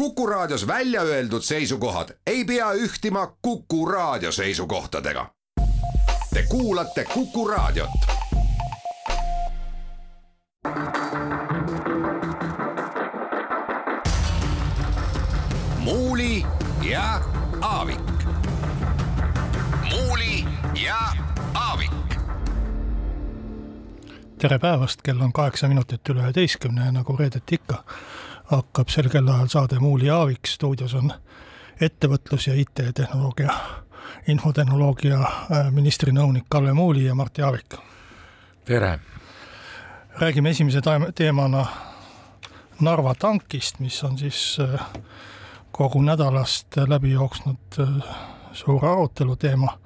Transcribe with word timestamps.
Kuku 0.00 0.26
Raadios 0.26 0.66
välja 0.66 1.02
öeldud 1.02 1.42
seisukohad 1.42 2.08
ei 2.26 2.44
pea 2.44 2.72
ühtima 2.72 3.36
Kuku 3.42 3.86
Raadio 3.86 4.32
seisukohtadega. 4.32 5.26
Te 6.34 6.42
kuulate 6.48 7.04
Kuku 7.04 7.48
Raadiot. 7.48 7.90
muuli 15.78 16.46
ja 16.90 17.20
Aavik. 17.60 18.00
muuli 19.90 20.44
ja 20.84 20.98
Aavik 21.54 21.90
tere 24.40 24.58
päevast, 24.58 25.02
kell 25.02 25.20
on 25.20 25.32
kaheksa 25.32 25.68
minutit 25.68 26.08
üle 26.08 26.22
üheteistkümne 26.22 26.84
ja 26.84 26.92
nagu 26.92 27.16
reedeti 27.16 27.54
ikka, 27.54 27.84
hakkab 28.50 28.88
sel 28.88 29.08
kellaajal 29.08 29.48
saade 29.48 29.78
Muuli 29.78 30.06
ja 30.06 30.16
Aavik, 30.16 30.46
stuudios 30.46 30.94
on 30.94 31.12
ettevõtlus- 31.80 32.46
ja 32.46 32.54
IT-tehnoloogia, 32.54 33.54
infotehnoloogia 34.28 35.20
äh, 35.20 35.70
ministri 35.70 36.12
nõunik 36.12 36.44
Kalle 36.48 36.72
Muuli 36.74 37.04
ja 37.04 37.14
Martti 37.14 37.42
Aavik. 37.42 37.74
tere! 38.64 38.98
räägime 40.20 40.50
esimese 40.50 40.80
teemana 41.14 41.66
Narva 42.80 43.14
tankist, 43.14 43.78
mis 43.78 44.04
on 44.04 44.18
siis 44.18 44.58
äh, 44.60 44.80
kogu 45.72 46.02
nädalast 46.02 46.76
läbi 46.86 47.12
jooksnud 47.12 47.78
äh, 47.78 47.88
suur 48.52 48.86
arutelu 48.86 49.36
teema 49.36 49.78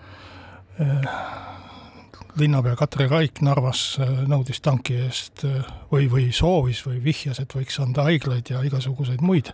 linnapea 2.37 2.77
Katri 2.77 3.07
Raik 3.09 3.41
Narvas 3.45 3.83
äh, 4.03 4.11
nõudis 4.29 4.61
tanki 4.65 4.97
eest 5.05 5.45
äh, 5.47 5.63
või, 5.93 6.09
või 6.11 6.27
soovis 6.35 6.83
või 6.87 6.99
vihjas, 7.05 7.41
et 7.43 7.55
võiks 7.55 7.79
anda 7.83 8.07
haiglaid 8.09 8.51
ja 8.51 8.63
igasuguseid 8.67 9.23
muid 9.23 9.53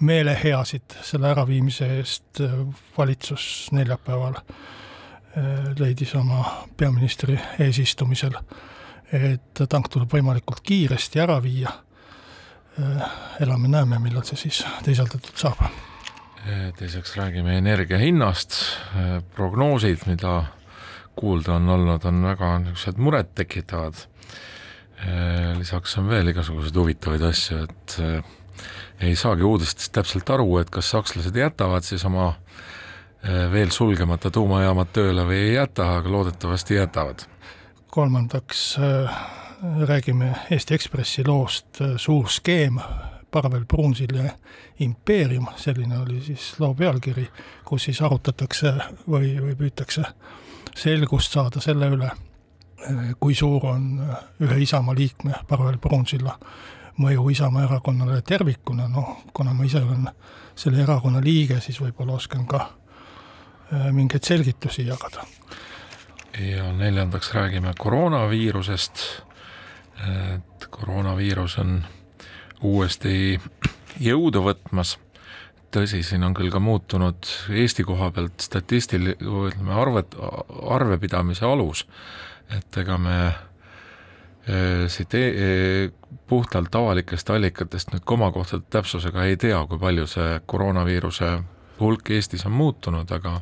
meeleheasid 0.00 0.96
selle 1.04 1.30
äraviimise 1.34 1.90
eest. 1.98 2.40
Äh, 2.40 2.56
valitsus 2.96 3.68
neljapäeval 3.76 4.40
leidis 5.76 6.14
oma 6.16 6.38
peaministri 6.80 7.34
eesistumisel, 7.60 8.38
et 9.12 9.60
tank 9.68 9.90
tuleb 9.92 10.14
võimalikult 10.16 10.62
kiiresti 10.64 11.20
ära 11.20 11.36
viia. 11.44 11.74
elame-näeme, 13.40 13.98
millal 14.00 14.24
see 14.24 14.36
siis 14.36 14.62
teisaldatud 14.84 15.36
saab. 15.36 15.60
teiseks 16.78 17.16
räägime 17.16 17.58
energia 17.58 17.98
hinnast, 17.98 18.56
prognoosid, 19.36 20.06
mida 20.06 20.42
kuulda 21.16 21.54
on 21.54 21.68
olnud, 21.68 22.04
on 22.04 22.22
väga 22.22 22.58
niisugused 22.58 22.98
murettekitavad. 23.00 23.94
Äh, 25.00 25.58
lisaks 25.58 25.98
on 25.98 26.08
veel 26.08 26.32
igasuguseid 26.32 26.76
huvitavaid 26.76 27.24
asju, 27.28 27.62
et 27.64 27.96
äh, 28.00 28.34
ei 29.00 29.16
saagi 29.16 29.44
uudistest 29.44 29.92
täpselt 29.96 30.30
aru, 30.32 30.48
et 30.60 30.70
kas 30.72 30.90
sakslased 30.92 31.36
jätavad 31.36 31.84
siis 31.84 32.04
oma 32.08 32.28
äh, 32.28 33.46
veel 33.52 33.72
sulgemata 33.72 34.30
tuumajaamad 34.32 34.92
tööle 34.96 35.26
või 35.28 35.40
ei 35.48 35.54
jäta, 35.56 35.90
aga 35.98 36.12
loodetavasti 36.12 36.80
jätavad. 36.80 37.26
kolmandaks 37.90 38.78
räägime 39.88 40.34
Eesti 40.50 40.74
Ekspressi 40.74 41.24
loost 41.26 41.80
Suur 41.96 42.28
skeem, 42.28 42.80
Parvel 43.30 43.64
Pruunsille 43.68 44.30
impeerium, 44.80 45.46
selline 45.56 45.98
oli 45.98 46.20
siis 46.20 46.54
loo 46.60 46.74
pealkiri, 46.74 47.28
kus 47.64 47.88
siis 47.88 48.02
arutatakse 48.02 48.72
või, 49.08 49.36
või 49.40 49.56
püütakse 49.56 50.04
selgust 50.76 51.32
saada 51.32 51.60
selle 51.64 51.88
üle, 51.92 52.10
kui 53.20 53.34
suur 53.34 53.64
on 53.72 53.86
ühe 54.44 54.58
Isamaa 54.62 54.94
liikme, 54.94 55.40
Parvel 55.48 55.78
Pruunsilla 55.82 56.36
mõju 57.00 57.28
Isamaa 57.32 57.64
erakonnale 57.66 58.22
tervikuna, 58.22 58.88
noh, 58.88 59.16
kuna 59.36 59.52
ma 59.54 59.64
ise 59.64 59.82
olen 59.84 60.08
selle 60.56 60.82
erakonna 60.82 61.20
liige, 61.24 61.60
siis 61.60 61.80
võib-olla 61.80 62.16
oskan 62.16 62.46
ka 62.48 62.62
äh, 62.62 63.90
mingeid 63.92 64.24
selgitusi 64.24 64.86
jagada. 64.86 65.26
ja 66.38 66.72
neljandaks 66.72 67.32
räägime 67.34 67.72
koroonaviirusest, 67.78 69.04
et 70.34 70.66
koroonaviirus 70.70 71.58
on 71.58 71.78
uuesti 72.60 73.40
jõudu 74.00 74.42
võtmas 74.44 74.98
tõsi, 75.74 76.02
siin 76.06 76.24
on 76.26 76.34
küll 76.36 76.50
ka 76.52 76.60
muutunud 76.62 77.28
Eesti 77.50 77.84
koha 77.86 78.10
pealt 78.14 78.44
statistil-, 78.44 79.14
ütleme 79.16 79.74
arvet, 79.74 80.16
arvepidamise 80.76 81.46
alus, 81.46 81.84
et 82.56 82.78
ega 82.82 82.98
me 83.00 83.16
e, 83.26 84.88
siit 84.92 85.14
e, 85.18 85.22
e, 85.26 85.88
puhtalt 86.28 86.74
avalikest 86.74 87.30
allikatest 87.30 87.94
nüüd 87.94 88.06
komakohtade 88.06 88.66
täpsusega 88.70 89.26
ei 89.26 89.38
tea, 89.40 89.58
kui 89.70 89.80
palju 89.82 90.06
see 90.10 90.38
koroonaviiruse 90.46 91.32
hulk 91.80 92.10
Eestis 92.14 92.46
on 92.48 92.56
muutunud, 92.56 93.10
aga 93.12 93.40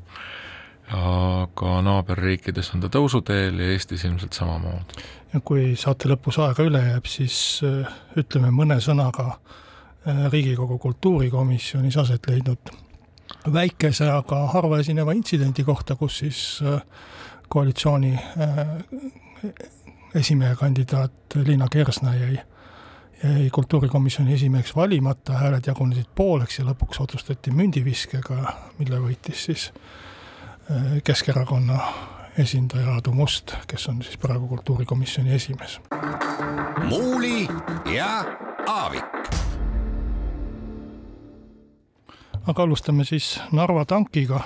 aga 0.95 1.79
naaberriikides 1.81 2.75
on 2.75 2.83
ta 2.83 2.91
tõusuteel 2.93 3.57
ja 3.57 3.71
Eestis 3.73 4.05
ilmselt 4.05 4.37
samamoodi. 4.37 5.05
ja 5.33 5.41
kui 5.41 5.71
saate 5.81 6.11
lõpus 6.11 6.37
aega 6.45 6.67
üle 6.67 6.83
jääb, 6.91 7.09
siis 7.09 7.39
ütleme 8.21 8.51
mõne 8.53 8.77
sõnaga 8.85 9.31
Äh, 9.33 9.64
Riigikogu 10.31 10.79
kultuurikomisjonis 10.79 11.97
aset 11.97 12.27
leidnud 12.29 12.73
väikese, 13.53 14.09
aga 14.11 14.47
harva 14.53 14.79
esineva 14.79 15.13
intsidendi 15.17 15.65
kohta, 15.65 15.97
kus 15.97 16.19
siis 16.19 16.41
äh, 16.63 16.81
koalitsiooni 17.49 18.13
äh, 18.15 18.67
esimehe 20.15 20.57
kandidaat 20.57 21.39
Liina 21.47 21.69
Kersna 21.73 22.15
jäi, 22.15 22.39
jäi 23.25 23.51
kultuurikomisjoni 23.53 24.35
esimeheks 24.35 24.77
valimata, 24.77 25.39
hääled 25.41 25.67
jagunesid 25.67 26.11
pooleks 26.15 26.59
ja 26.59 26.65
lõpuks 26.69 27.01
otsustati 27.01 27.51
mündiviskega, 27.51 28.57
mille 28.79 29.01
võitis 29.01 29.47
siis 29.51 29.71
Keskerakonna 31.05 31.79
esindaja 32.39 32.95
Aadu 32.95 33.13
Must, 33.13 33.53
kes 33.69 33.89
on 33.89 34.03
siis 34.03 34.17
praegu 34.17 34.49
kultuurikomisjoni 34.49 35.35
esimees. 35.35 35.81
muuli 36.89 37.49
ja 37.93 38.25
Aavik 38.69 39.25
aga 42.47 42.63
alustame 42.63 43.05
siis 43.05 43.41
Narva 43.53 43.85
tankiga, 43.85 44.41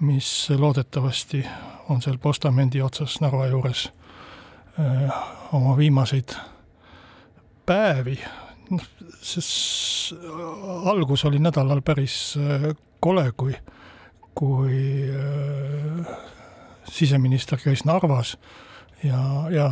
mis 0.00 0.50
loodetavasti 0.50 1.44
on 1.88 2.02
seal 2.02 2.18
postamendi 2.18 2.82
otsas 2.82 3.20
Narva 3.20 3.46
juures 3.46 3.86
öö, 4.78 5.06
äh, 5.06 5.12
oma 5.52 5.76
viimaseid 5.76 6.34
päevi. 7.66 8.18
noh, 8.70 8.86
sest 9.22 10.14
algus 10.84 11.24
oli 11.24 11.38
nädalal 11.38 11.82
päris 11.82 12.34
äh, 12.36 12.70
kole, 13.00 13.32
kui, 13.36 13.54
kui 14.34 15.08
öö, 15.08 16.00
äh, 16.00 16.16
siseminister 16.90 17.58
käis 17.58 17.84
Narvas 17.84 18.36
ja, 19.04 19.20
ja 19.50 19.70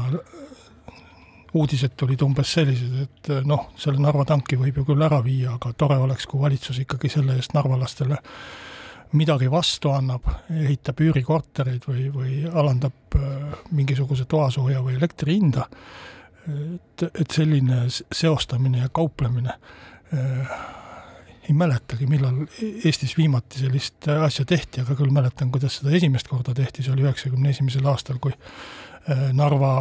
uudised 1.55 1.97
tulid 1.97 2.23
umbes 2.25 2.55
sellised, 2.57 2.93
et 3.05 3.31
eh, 3.33 3.41
noh, 3.49 3.69
selle 3.81 4.01
Narva 4.03 4.25
tanki 4.29 4.57
võib 4.61 4.81
ju 4.81 4.87
küll 4.89 5.05
ära 5.05 5.21
viia, 5.25 5.57
aga 5.59 5.73
tore 5.79 5.99
oleks, 6.01 6.27
kui 6.29 6.41
valitsus 6.41 6.81
ikkagi 6.85 7.11
selle 7.13 7.37
eest 7.39 7.57
narvalastele 7.57 8.19
midagi 9.19 9.51
vastu 9.53 9.93
annab, 9.93 10.25
ehitab 10.49 11.03
üürikortereid 11.05 11.85
või, 11.89 12.07
või 12.15 12.39
alandab 12.49 13.19
eh, 13.19 13.57
mingisuguse 13.77 14.25
toasooja 14.29 14.85
või 14.85 14.97
elektri 15.01 15.37
hinda. 15.41 15.69
et, 16.43 17.03
et 17.07 17.31
selline 17.31 17.85
seostamine 18.11 18.81
ja 18.81 18.89
kauplemine 18.91 19.53
äh, 19.53 20.55
ei 21.49 21.55
mäletagi, 21.55 22.07
millal 22.07 22.41
Eestis 22.85 23.17
viimati 23.17 23.61
sellist 23.63 24.09
asja 24.09 24.45
tehti, 24.45 24.81
aga 24.83 24.97
küll 24.99 25.11
mäletan, 25.15 25.53
kuidas 25.55 25.79
seda 25.79 25.95
esimest 25.95 26.27
korda 26.31 26.55
tehti, 26.55 26.83
see 26.83 26.95
oli 26.95 27.03
üheksakümne 27.07 27.51
esimesel 27.51 27.87
aastal, 27.91 28.19
kui 28.23 28.35
Narva 29.35 29.73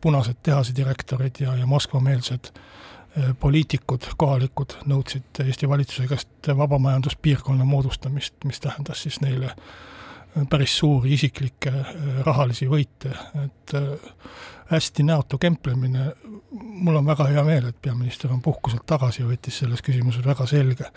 punased 0.00 0.36
tehase 0.42 0.76
direktorid 0.76 1.40
ja, 1.40 1.54
ja 1.56 1.66
Moskva-meelsed 1.66 2.50
äh, 2.52 3.34
poliitikud, 3.40 4.10
kohalikud 4.16 4.78
nõudsid 4.86 5.42
Eesti 5.44 5.68
valitsuse 5.68 6.08
käest 6.08 6.50
vabamajanduspiirkonna 6.56 7.64
moodustamist, 7.64 8.34
mis 8.44 8.60
tähendas 8.60 9.02
siis 9.02 9.20
neile 9.20 9.50
äh, 9.52 10.44
päris 10.50 10.78
suuri 10.78 11.14
isiklikke 11.18 11.72
äh, 11.72 11.96
rahalisi 12.26 12.68
võite, 12.70 13.14
et 13.44 13.74
hästi 14.68 15.02
näotu 15.02 15.38
kemplemine, 15.38 16.12
mul 16.52 17.00
on 17.00 17.06
väga 17.06 17.30
hea 17.32 17.44
meel, 17.44 17.70
et 17.70 17.82
peaminister 17.82 18.32
on 18.32 18.42
puhkuselt 18.44 18.84
tagasi 18.86 19.22
ja 19.22 19.28
võttis 19.30 19.62
selles 19.62 19.82
küsimuses 19.82 20.24
väga 20.26 20.46
selge 20.46 20.90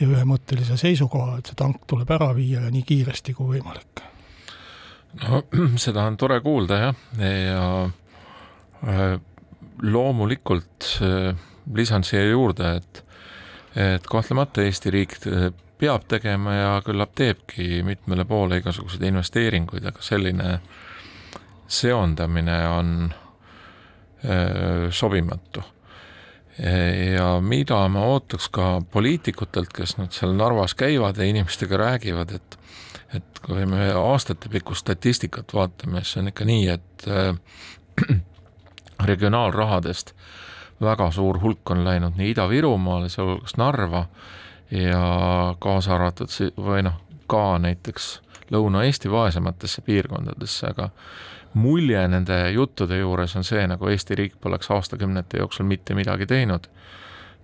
ja 0.00 0.06
ühemõttelise 0.08 0.76
seisukoha, 0.76 1.38
et 1.38 1.50
see 1.50 1.58
tank 1.58 1.86
tuleb 1.90 2.10
ära 2.10 2.34
viia 2.36 2.66
ja 2.66 2.70
nii 2.70 2.84
kiiresti 2.86 3.34
kui 3.34 3.56
võimalik. 3.56 4.04
no 5.24 5.42
seda 5.86 6.04
on 6.04 6.16
tore 6.20 6.40
kuulda 6.44 6.80
jah, 6.86 7.04
ja 7.18 7.68
Äh, 7.84 8.03
loomulikult 9.82 10.88
äh, 11.02 11.34
lisan 11.74 12.04
siia 12.04 12.28
juurde, 12.28 12.76
et, 12.76 13.04
et 13.76 14.06
kahtlemata 14.10 14.62
Eesti 14.64 14.92
riik 14.94 15.16
äh, 15.26 15.50
peab 15.78 16.06
tegema 16.08 16.54
ja 16.54 16.72
küllap 16.86 17.14
teebki 17.18 17.82
mitmele 17.86 18.24
poole 18.28 18.60
igasuguseid 18.60 19.08
investeeringuid, 19.08 19.86
aga 19.90 20.02
selline 20.04 20.58
seondamine 21.68 22.58
on 22.68 22.90
sobimatu. 24.90 25.60
ja 27.12 27.40
mida 27.40 27.80
ma 27.92 28.04
ootaks 28.08 28.46
ka 28.48 28.68
poliitikutelt, 28.92 29.72
kes 29.74 29.96
nüüd 29.98 30.14
seal 30.16 30.32
Narvas 30.38 30.72
käivad 30.78 31.18
ja 31.20 31.26
inimestega 31.28 31.76
räägivad, 31.76 32.32
et 32.32 32.58
et 33.14 33.40
kui 33.44 33.66
me 33.68 33.88
aastatepikkust 33.92 34.84
statistikat 34.84 35.54
vaatame, 35.54 36.02
siis 36.02 36.22
on 36.22 36.30
ikka 36.30 36.46
nii, 36.48 36.68
et 36.72 37.06
äh, 37.08 38.16
regionaalrahadest 39.02 40.14
väga 40.80 41.10
suur 41.10 41.38
hulk 41.40 41.70
on 41.70 41.84
läinud 41.84 42.16
nii 42.16 42.30
Ida-Virumaale, 42.34 43.08
sealhulgas 43.08 43.56
Narva 43.56 44.06
ja 44.70 45.54
kaasa 45.58 45.94
arvatud 45.94 46.30
või 46.56 46.82
noh, 46.86 46.98
ka 47.26 47.58
näiteks 47.58 48.20
Lõuna-Eesti 48.52 49.10
vaesematesse 49.10 49.82
piirkondadesse, 49.82 50.68
aga 50.68 50.90
mulje 51.54 52.02
nende 52.08 52.36
juttude 52.52 52.98
juures 52.98 53.36
on 53.36 53.44
see, 53.44 53.62
nagu 53.66 53.88
Eesti 53.88 54.18
riik 54.18 54.34
poleks 54.40 54.70
aastakümnete 54.70 55.38
jooksul 55.40 55.66
mitte 55.66 55.94
midagi 55.94 56.26
teinud, 56.26 56.66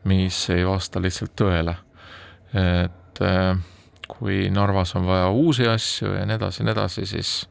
mis 0.05 0.43
ei 0.51 0.67
vasta 0.67 1.01
lihtsalt 1.03 1.33
tõele. 1.41 1.77
et 2.55 3.23
äh, 3.23 3.57
kui 4.09 4.51
Narvas 4.51 4.97
on 4.97 5.07
vaja 5.07 5.29
uusi 5.31 5.69
asju 5.69 6.13
ja 6.13 6.27
nii 6.27 6.35
edasi 6.35 6.65
nii 6.65 6.73
edasi, 6.73 7.07
siis 7.07 7.49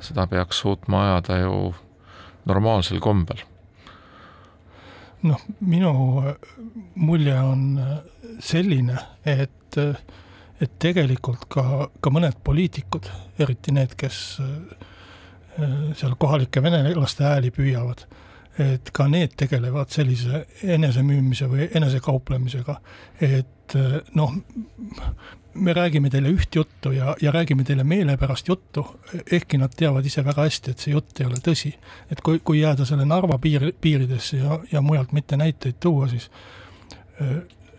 seda 0.00 0.26
peaks 0.26 0.58
suutma 0.58 1.04
ajada 1.04 1.38
ju 1.38 1.74
normaalsel 2.48 3.00
kombel. 3.00 3.42
noh, 5.24 5.40
minu 5.64 5.90
mulje 7.00 7.36
on 7.40 7.62
selline, 8.44 8.98
et, 9.24 9.78
et 10.60 10.74
tegelikult 10.78 11.46
ka, 11.48 11.88
ka 12.00 12.12
mõned 12.12 12.36
poliitikud, 12.44 13.08
eriti 13.40 13.72
need, 13.72 13.94
kes 13.96 14.18
seal 15.96 16.16
kohalike 16.20 16.60
venelaste 16.62 17.24
hääli 17.24 17.52
püüavad, 17.54 18.04
et 18.58 18.90
ka 18.94 19.06
need 19.10 19.32
tegelevad 19.38 19.90
sellise 19.90 20.44
enesemüümise 20.62 21.48
või 21.50 21.68
enesekauplemisega, 21.74 22.76
et 23.24 23.74
noh, 24.14 24.36
me 25.54 25.74
räägime 25.74 26.10
teile 26.10 26.30
üht 26.34 26.54
juttu 26.54 26.92
ja, 26.94 27.16
ja 27.22 27.32
räägime 27.34 27.64
teile 27.64 27.84
meelepärast 27.84 28.48
juttu, 28.48 28.84
ehkki 29.32 29.58
nad 29.58 29.74
teavad 29.76 30.06
ise 30.06 30.24
väga 30.26 30.46
hästi, 30.46 30.70
et 30.70 30.84
see 30.84 30.94
jutt 30.94 31.20
ei 31.20 31.26
ole 31.26 31.40
tõsi. 31.42 31.74
et 32.10 32.20
kui, 32.20 32.38
kui 32.44 32.60
jääda 32.60 32.86
selle 32.86 33.06
Narva 33.08 33.38
piir, 33.38 33.72
piiridesse 33.80 34.36
ja, 34.36 34.58
ja 34.72 34.82
mujalt 34.82 35.12
mitte 35.12 35.36
näiteid 35.36 35.80
tuua, 35.80 36.08
siis 36.08 36.30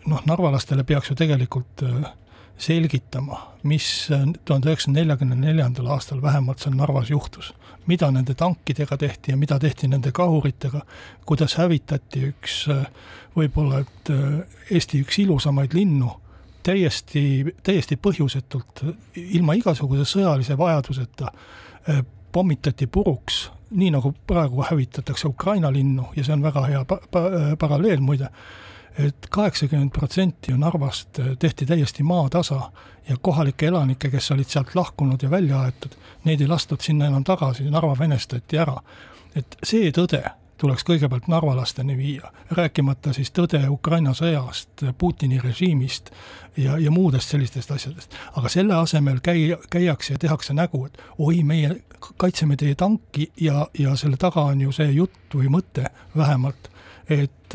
noh, 0.06 0.22
narvalastele 0.26 0.84
peaks 0.84 1.10
ju 1.10 1.16
tegelikult 1.18 1.84
selgitama, 2.58 3.40
mis 3.68 4.08
tuhande 4.44 4.70
üheksasaja 4.70 4.94
neljakümne 4.96 5.36
neljandal 5.36 5.90
aastal 5.96 6.22
vähemalt 6.22 6.62
seal 6.62 6.76
Narvas 6.76 7.10
juhtus. 7.10 7.52
Mida 7.86 8.10
nende 8.10 8.34
tankidega 8.34 8.96
tehti 8.96 9.32
ja 9.32 9.36
mida 9.36 9.58
tehti 9.58 9.88
nende 9.88 10.12
kahuritega, 10.12 10.82
kuidas 11.26 11.56
hävitati 11.60 12.26
üks 12.32 12.62
võib-olla, 13.36 13.82
et 13.84 14.12
Eesti 14.70 15.02
üks 15.04 15.20
ilusamaid 15.22 15.74
linnu 15.76 16.10
täiesti, 16.66 17.54
täiesti 17.62 17.98
põhjusetult, 18.02 18.82
ilma 19.16 19.54
igasuguse 19.58 20.06
sõjalise 20.08 20.56
vajaduseta 20.58 21.30
pommitati 22.32 22.88
puruks, 22.90 23.46
nii 23.70 23.92
nagu 23.94 24.12
praegu 24.26 24.64
hävitatakse 24.66 25.28
Ukraina 25.28 25.70
linnu 25.72 26.10
ja 26.16 26.24
see 26.24 26.34
on 26.34 26.42
väga 26.44 26.64
hea 26.66 26.84
pa-, 26.88 27.00
pa-, 27.10 27.30
paralleel 27.58 28.02
muide, 28.02 28.30
et 28.98 29.26
kaheksakümmend 29.30 29.90
protsenti 29.92 30.52
Narvast 30.52 31.18
eh, 31.18 31.36
tehti 31.38 31.66
täiesti 31.66 32.02
maatasa 32.02 32.60
ja 33.08 33.16
kohalikke 33.20 33.66
elanikke, 33.66 34.10
kes 34.10 34.30
olid 34.30 34.48
sealt 34.48 34.74
lahkunud 34.74 35.22
ja 35.22 35.30
välja 35.30 35.60
aetud, 35.60 35.94
neid 36.24 36.40
ei 36.40 36.48
lastud 36.48 36.80
sinna 36.80 37.06
enam 37.06 37.24
tagasi, 37.24 37.70
Narva 37.70 37.96
venestati 37.98 38.58
ära. 38.58 38.80
et 39.36 39.56
see 39.62 39.90
tõde 39.92 40.22
tuleks 40.58 40.84
kõigepealt 40.88 41.28
narvalasteni 41.28 41.96
viia, 41.96 42.30
rääkimata 42.50 43.12
siis 43.12 43.30
tõde 43.36 43.60
Ukraina 43.68 44.14
sõjast, 44.16 44.84
Putini 44.98 45.40
režiimist 45.40 46.10
ja, 46.56 46.78
ja 46.78 46.90
muudest 46.90 47.28
sellistest 47.28 47.70
asjadest. 47.70 48.14
aga 48.36 48.48
selle 48.48 48.74
asemel 48.74 49.20
käi-, 49.20 49.58
käiakse 49.70 50.14
ja 50.14 50.18
tehakse 50.18 50.54
nägu, 50.54 50.86
et 50.86 50.98
oi, 51.18 51.42
meie 51.42 51.82
kaitseme 52.16 52.56
teie 52.56 52.74
tanki 52.74 53.30
ja, 53.40 53.66
ja 53.78 53.96
selle 53.96 54.16
taga 54.16 54.48
on 54.52 54.60
ju 54.60 54.72
see 54.72 54.90
jutt 54.92 55.34
või 55.34 55.50
mõte 55.52 55.90
vähemalt, 56.16 56.70
et 57.08 57.54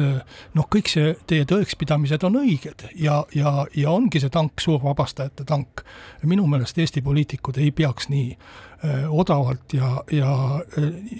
noh, 0.55 0.67
kõik 0.71 0.87
see 0.87 1.15
teie 1.27 1.45
tõekspidamised 1.49 2.23
on 2.23 2.37
õiged 2.39 2.85
ja, 2.95 3.17
ja, 3.35 3.65
ja 3.75 3.91
ongi 3.91 4.21
see 4.23 4.31
tank 4.31 4.63
suur 4.63 4.79
vabastajate 4.83 5.43
tank. 5.47 5.83
minu 6.23 6.47
meelest 6.47 6.77
Eesti 6.77 7.01
poliitikud 7.03 7.59
ei 7.59 7.71
peaks 7.75 8.07
nii 8.09 8.29
öö, 8.31 9.09
odavalt 9.09 9.73
ja, 9.75 9.97
ja, 10.11 10.31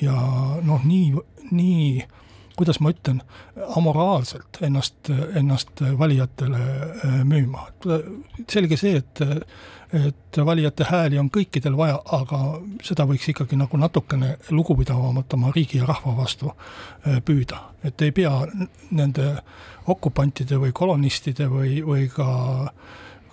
ja 0.02 0.16
noh, 0.64 0.86
nii 0.88 1.12
nii, 1.52 2.04
kuidas 2.62 2.80
ma 2.80 2.92
ütlen, 2.94 3.22
amoraalselt 3.76 4.62
ennast, 4.62 5.10
ennast 5.36 5.82
valijatele 5.98 6.62
äh, 6.62 7.22
müüma. 7.26 7.68
selge 8.50 8.78
see, 8.78 8.98
et 9.02 9.24
et 9.92 10.38
valijate 10.46 10.86
hääli 10.88 11.18
on 11.20 11.28
kõikidel 11.28 11.74
vaja, 11.76 11.98
aga 12.16 12.38
seda 12.84 13.04
võiks 13.10 13.28
ikkagi 13.28 13.58
nagu 13.60 13.76
natukene 13.78 14.38
lugupidavamalt 14.56 15.34
oma 15.36 15.52
riigi 15.56 15.82
ja 15.82 15.88
rahva 15.90 16.14
vastu 16.18 16.52
äh, 16.54 17.20
püüda. 17.26 17.60
et 17.84 18.02
ei 18.02 18.12
pea 18.12 18.32
nende 18.92 19.36
okupantide 19.88 20.60
või 20.62 20.72
kolonistide 20.72 21.50
või, 21.50 21.82
või 21.84 22.08
ka 22.14 22.28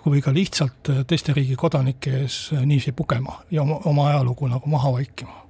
või 0.05 0.21
ka 0.23 0.33
lihtsalt 0.33 0.89
teiste 1.07 1.33
riigi 1.35 1.55
kodanike 1.55 2.23
ees 2.23 2.49
niiviisi 2.51 2.91
pugema 2.91 3.41
ja 3.51 3.61
oma, 3.61 3.79
oma 3.85 4.07
ajalugu 4.09 4.47
nagu 4.47 4.69
maha 4.69 4.91
vaikima. 4.91 5.45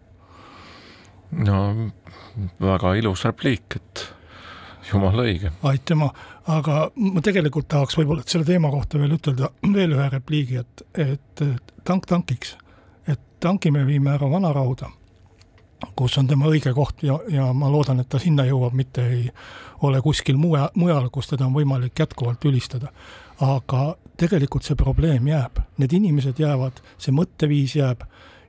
No 1.31 1.91
väga 2.61 2.93
ilus 2.99 3.25
repliik, 3.27 3.75
et 3.75 4.05
jumala 4.89 5.25
õige. 5.27 5.51
aitüma, 5.63 6.09
aga 6.49 6.89
ma 6.95 7.23
tegelikult 7.25 7.69
tahaks 7.69 7.97
võib-olla 7.99 8.25
selle 8.25 8.47
teema 8.47 8.71
kohta 8.73 9.01
veel 9.01 9.17
ütelda 9.17 9.51
veel 9.77 9.95
ühe 9.97 10.07
repliigi, 10.13 10.61
et, 10.63 10.85
et 10.97 11.43
tank 11.85 12.09
tankiks, 12.09 12.55
et 13.07 13.21
tanki 13.39 13.71
me 13.71 13.85
viime 13.87 14.13
ära 14.15 14.29
Vanarauda, 14.31 14.89
kus 15.95 16.17
on 16.19 16.27
tema 16.27 16.49
õige 16.49 16.73
koht 16.75 17.03
ja, 17.05 17.19
ja 17.31 17.51
ma 17.53 17.69
loodan, 17.71 18.01
et 18.01 18.09
ta 18.09 18.19
sinna 18.19 18.45
jõuab, 18.47 18.75
mitte 18.75 19.05
ei 19.07 19.27
ole 19.85 20.01
kuskil 20.03 20.37
muja, 20.37 20.69
mujal, 20.75 21.07
kus 21.13 21.29
teda 21.31 21.47
on 21.47 21.55
võimalik 21.55 21.99
jätkuvalt 21.99 22.45
ülistada. 22.45 22.91
aga 23.39 23.95
tegelikult 24.19 24.65
see 24.67 24.75
probleem 24.75 25.27
jääb, 25.27 25.61
need 25.79 25.93
inimesed 25.95 26.39
jäävad, 26.39 26.81
see 26.99 27.13
mõtteviis 27.15 27.77
jääb 27.77 28.03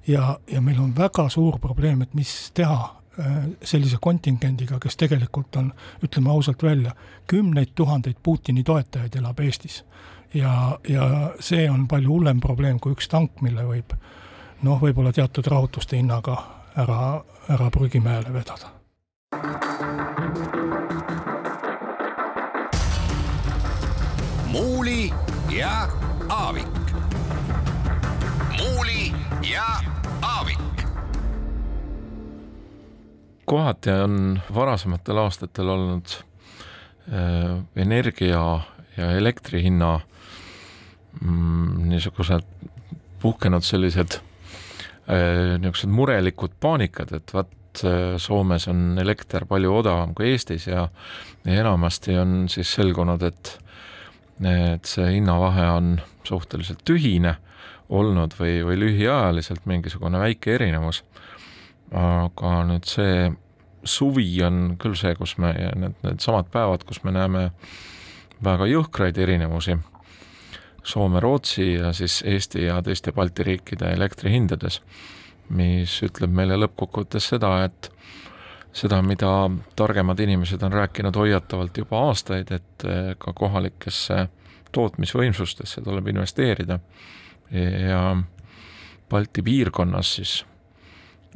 ja, 0.06 0.38
ja 0.52 0.60
meil 0.60 0.80
on 0.80 0.96
väga 0.96 1.28
suur 1.28 1.58
probleem, 1.58 2.02
et 2.02 2.14
mis 2.14 2.50
teha 2.54 3.00
Äh, 3.20 3.48
sellise 3.64 3.96
kontingendiga, 4.00 4.78
kes 4.80 4.96
tegelikult 4.96 5.56
on, 5.56 5.72
ütleme 6.04 6.30
ausalt 6.30 6.62
välja, 6.62 6.92
kümneid 7.26 7.72
tuhandeid 7.74 8.16
Putini 8.22 8.62
toetajaid 8.64 9.16
elab 9.18 9.40
Eestis. 9.40 9.84
ja, 10.34 10.78
ja 10.88 11.32
see 11.40 11.70
on 11.70 11.88
palju 11.88 12.08
hullem 12.08 12.40
probleem 12.40 12.78
kui 12.80 12.94
üks 12.94 13.08
tank, 13.10 13.42
mille 13.42 13.64
võib 13.66 13.92
noh, 14.62 14.78
võib-olla 14.78 15.12
teatud 15.12 15.46
rahutuste 15.46 15.98
hinnaga 15.98 16.38
ära, 16.76 17.20
ära 17.48 17.70
prügimäele 17.70 18.32
vedada. 18.32 18.70
muuli 24.52 25.12
ja 25.50 25.88
Aavik. 26.28 26.94
muuli 28.54 29.12
ja 29.50 29.89
kohati 33.44 33.90
on 33.90 34.40
varasematel 34.54 35.18
aastatel 35.24 35.68
olnud 35.68 36.16
äh, 37.12 37.60
energia 37.76 38.60
ja 38.96 39.12
elektri 39.12 39.62
hinna 39.62 40.00
mm, 41.20 41.88
niisugused 41.88 42.46
puhkenud 43.22 43.64
sellised 43.66 44.20
äh, 44.20 45.56
niisugused 45.58 45.90
murelikud 45.90 46.54
paanikad, 46.60 47.12
et 47.16 47.34
vaat 47.34 47.84
äh, 47.84 48.16
Soomes 48.18 48.68
on 48.68 48.98
elekter 49.00 49.46
palju 49.48 49.74
odavam 49.82 50.14
kui 50.14 50.32
Eestis 50.32 50.66
ja, 50.66 50.88
ja 51.44 51.60
enamasti 51.60 52.18
on 52.18 52.44
siis 52.48 52.74
selgunud, 52.78 53.22
et 53.22 53.58
et 54.40 54.88
see 54.88 55.04
hinnavahe 55.18 55.66
on 55.68 55.88
suhteliselt 56.24 56.80
tühine 56.88 57.34
olnud 57.92 58.32
või, 58.38 58.62
või 58.64 58.78
lühiajaliselt 58.80 59.66
mingisugune 59.68 60.20
väike 60.22 60.54
erinevus 60.54 61.02
aga 61.90 62.56
nüüd 62.68 62.86
see 62.88 63.30
suvi 63.84 64.28
on 64.44 64.76
küll 64.80 64.96
see, 64.98 65.14
kus 65.18 65.36
me, 65.40 65.52
need, 65.80 65.96
needsamad 66.04 66.50
päevad, 66.52 66.84
kus 66.88 67.02
me 67.04 67.14
näeme 67.16 67.50
väga 68.44 68.68
jõhkraid 68.70 69.18
erinevusi 69.20 69.78
Soome, 70.82 71.20
Rootsi 71.20 71.74
ja 71.74 71.92
siis 71.92 72.22
Eesti 72.26 72.64
ja 72.64 72.78
teiste 72.82 73.12
Balti 73.12 73.44
riikide 73.44 73.90
elektrihindades, 73.92 74.80
mis 75.52 75.98
ütleb 76.06 76.32
meile 76.32 76.56
lõppkokkuvõttes 76.56 77.26
seda, 77.34 77.50
et 77.66 77.90
seda, 78.72 79.02
mida 79.04 79.50
targemad 79.76 80.20
inimesed 80.24 80.62
on 80.64 80.72
rääkinud 80.72 81.16
hoiatavalt 81.16 81.82
juba 81.82 82.04
aastaid, 82.08 82.52
et 82.54 82.86
ka 83.18 83.32
kohalikesse 83.36 84.26
tootmisvõimsustesse 84.72 85.82
tuleb 85.84 86.08
investeerida. 86.14 86.78
Ja 87.90 88.14
Balti 89.10 89.42
piirkonnas 89.42 90.14
siis 90.16 90.36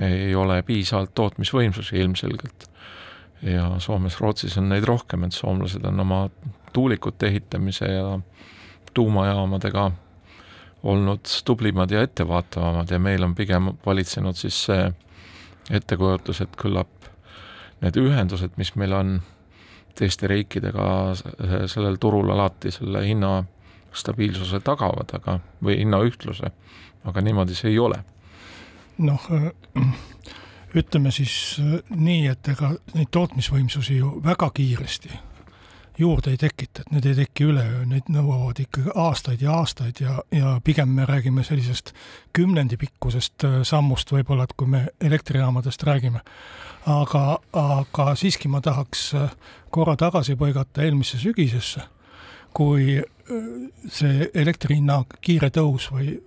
ei 0.02 0.34
ole 0.34 0.62
piisavalt 0.62 1.14
tootmisvõimsusi 1.14 1.96
ilmselgelt. 1.96 2.70
ja 3.42 3.78
Soomes, 3.78 4.20
Rootsis 4.20 4.58
on 4.58 4.68
neid 4.68 4.84
rohkem, 4.84 5.24
et 5.24 5.32
soomlased 5.32 5.84
on 5.84 6.00
oma 6.00 6.30
tuulikute 6.72 7.26
ehitamise 7.26 7.86
ja 7.86 8.20
tuumajaamadega 8.94 9.90
olnud 10.82 11.20
tublimad 11.44 11.90
ja 11.90 12.02
ettevaatavamad 12.02 12.90
ja 12.90 12.98
meil 12.98 13.22
on 13.22 13.34
pigem 13.34 13.72
valitsenud 13.86 14.36
siis 14.36 14.64
see 14.66 14.92
ettekujutus, 15.70 16.40
et 16.40 16.56
küllap 16.60 17.08
need 17.80 17.96
ühendused, 18.00 18.52
mis 18.56 18.74
meil 18.76 18.92
on 18.92 19.14
teiste 19.94 20.28
riikidega 20.28 20.86
sellel 21.70 21.96
turul 22.00 22.30
alati 22.34 22.72
selle 22.74 23.04
hinna 23.06 23.44
stabiilsuse 23.94 24.60
tagavad, 24.66 25.14
aga, 25.14 25.38
või 25.62 25.78
hinnaühtluse, 25.78 26.50
aga 27.06 27.22
niimoodi 27.22 27.54
see 27.54 27.70
ei 27.70 27.78
ole. 27.78 28.00
Noh, 28.98 29.28
ütleme 30.74 31.10
siis 31.14 31.60
nii, 31.90 32.26
et 32.30 32.48
ega 32.54 32.72
neid 32.94 33.10
tootmisvõimsusi 33.14 34.00
ju 34.00 34.16
väga 34.24 34.50
kiiresti 34.54 35.12
juurde 35.98 36.30
ei 36.30 36.36
tekita, 36.36 36.82
et 36.82 36.90
need 36.90 37.06
ei 37.06 37.14
teki 37.14 37.46
üleöö, 37.48 37.84
need 37.86 38.08
nõuavad 38.12 38.58
ikkagi 38.64 38.92
aastaid 38.98 39.42
ja 39.44 39.54
aastaid 39.60 40.00
ja, 40.02 40.18
ja 40.34 40.56
pigem 40.64 40.90
me 40.96 41.06
räägime 41.06 41.44
sellisest 41.46 41.92
kümnendi 42.34 42.76
pikkusest 42.80 43.46
äh, 43.46 43.56
sammust 43.62 44.10
võib-olla, 44.12 44.44
et 44.44 44.56
kui 44.56 44.70
me 44.70 44.86
elektrijaamadest 45.00 45.82
räägime. 45.86 46.20
aga, 46.86 47.38
aga 47.52 48.14
siiski 48.14 48.48
ma 48.48 48.60
tahaks 48.60 49.14
äh, 49.14 49.30
korra 49.70 49.96
tagasi 49.96 50.34
põigata 50.36 50.82
eelmisse 50.82 51.18
sügisesse, 51.18 51.86
kui 52.52 52.98
äh, 52.98 53.04
see 53.88 54.30
elektri 54.34 54.80
hinna 54.80 55.04
kiire 55.20 55.50
tõus 55.50 55.90
või 55.92 56.18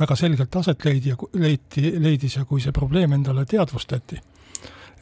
väga 0.00 0.16
selgelt 0.16 0.56
aset 0.56 0.84
leidi 0.84 1.12
ja 1.12 1.16
leiti, 1.34 1.92
leidis 2.00 2.36
ja 2.36 2.44
kui 2.44 2.60
see 2.60 2.72
probleem 2.72 3.12
endale 3.12 3.44
teadvustati 3.46 4.20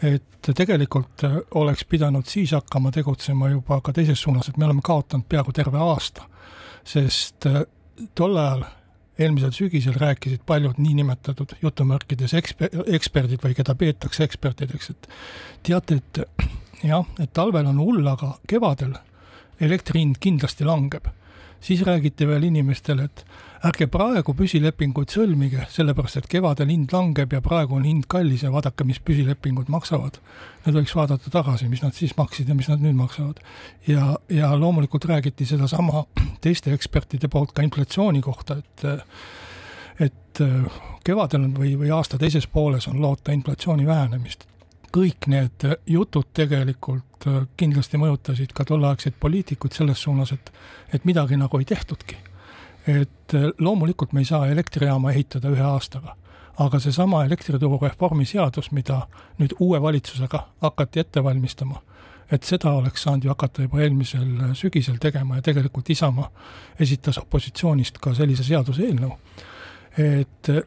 et 0.02 0.50
tegelikult 0.54 1.24
oleks 1.56 1.84
pidanud 1.88 2.26
siis 2.28 2.52
hakkama 2.52 2.92
tegutsema 2.92 3.48
juba 3.50 3.80
ka 3.80 3.94
teises 3.96 4.20
suunas, 4.20 4.48
et 4.48 4.56
me 4.56 4.66
oleme 4.68 4.84
kaotanud 4.84 5.24
peaaegu 5.28 5.52
terve 5.56 5.80
aasta, 5.80 6.26
sest 6.84 7.46
äh, 7.48 7.62
tol 8.14 8.36
ajal 8.36 8.66
eelmisel 9.18 9.54
sügisel 9.56 9.96
rääkisid 9.96 10.44
paljud 10.46 10.76
niinimetatud 10.78 11.56
jutumärkides 11.62 12.34
eksper-, 12.36 12.82
eksperdid 12.98 13.40
või 13.42 13.56
keda 13.56 13.74
peetakse 13.74 14.26
ekspertideks, 14.26 14.90
et 14.92 15.08
teate, 15.64 16.00
et 16.02 16.50
jah, 16.92 17.06
et 17.20 17.32
talvel 17.32 17.68
on 17.72 17.80
hull, 17.80 18.04
aga 18.12 18.34
kevadel 18.48 18.98
elektri 19.60 20.04
hind 20.04 20.20
kindlasti 20.20 20.68
langeb. 20.68 21.08
Siis 21.66 21.82
räägiti 21.86 22.26
veel 22.28 22.46
inimestele, 22.46 23.08
et 23.08 23.24
ärge 23.66 23.88
praegu 23.90 24.34
püsilepinguid 24.36 25.10
sõlmige, 25.10 25.66
sellepärast 25.72 26.20
et 26.20 26.28
kevadel 26.30 26.70
hind 26.70 26.92
langeb 26.94 27.32
ja 27.34 27.40
praegu 27.42 27.78
on 27.78 27.86
hind 27.88 28.06
kallis 28.10 28.44
ja 28.46 28.52
vaadake, 28.54 28.86
mis 28.86 29.00
püsilepingud 29.02 29.70
maksavad. 29.72 30.20
Need 30.66 30.78
võiks 30.78 30.94
vaadata 30.98 31.32
tagasi, 31.32 31.68
mis 31.70 31.82
nad 31.82 31.96
siis 31.96 32.14
maksid 32.18 32.50
ja 32.50 32.56
mis 32.58 32.70
nad 32.70 32.82
nüüd 32.84 32.98
maksavad. 32.98 33.42
ja, 33.86 34.14
ja 34.30 34.52
loomulikult 34.58 35.08
räägiti 35.10 35.46
sedasama 35.46 36.04
teiste 36.40 36.74
ekspertide 36.74 37.28
poolt 37.32 37.52
ka 37.56 37.66
inflatsiooni 37.66 38.22
kohta, 38.22 38.60
et 38.62 38.86
et 39.96 40.40
kevadel 41.04 41.46
või, 41.56 41.70
või 41.80 41.90
aasta 41.90 42.18
teises 42.20 42.46
pooles 42.46 42.86
on 42.90 43.00
loota 43.00 43.32
inflatsiooni 43.32 43.86
vähenemist. 43.86 44.44
Kõik 44.92 45.26
need 45.32 45.66
jutud 45.86 46.30
tegelikult 46.34 47.26
kindlasti 47.56 47.98
mõjutasid 47.98 48.52
ka 48.54 48.64
tolleaegseid 48.68 49.16
poliitikuid 49.20 49.74
selles 49.74 50.02
suunas, 50.02 50.32
et, 50.32 50.52
et 50.94 51.04
midagi 51.08 51.36
nagu 51.40 51.58
ei 51.58 51.66
tehtudki 51.66 52.16
et 52.86 53.34
äh, 53.34 53.50
loomulikult 53.58 54.12
me 54.12 54.20
ei 54.20 54.24
saa 54.24 54.46
elektrijaama 54.46 55.10
ehitada 55.10 55.50
ühe 55.50 55.62
aastaga, 55.62 56.14
aga 56.58 56.78
seesama 56.80 57.24
elektrituru 57.24 57.78
reformi 57.82 58.26
seadus, 58.26 58.70
mida 58.72 59.02
nüüd 59.40 59.56
uue 59.60 59.82
valitsusega 59.82 60.46
hakati 60.62 61.02
ette 61.02 61.24
valmistama, 61.24 61.82
et 62.32 62.46
seda 62.46 62.72
oleks 62.78 63.02
saanud 63.06 63.26
ju 63.26 63.34
hakata 63.34 63.66
juba 63.66 63.82
eelmisel 63.82 64.28
äh, 64.48 64.54
sügisel 64.54 65.00
tegema 65.02 65.40
ja 65.40 65.42
tegelikult 65.42 65.90
Isamaa 65.90 66.30
esitas 66.80 67.18
opositsioonist 67.18 67.98
ka 67.98 68.14
sellise 68.14 68.46
seaduseelnõu. 68.46 69.12
Et 69.96 70.50
äh, 70.52 70.62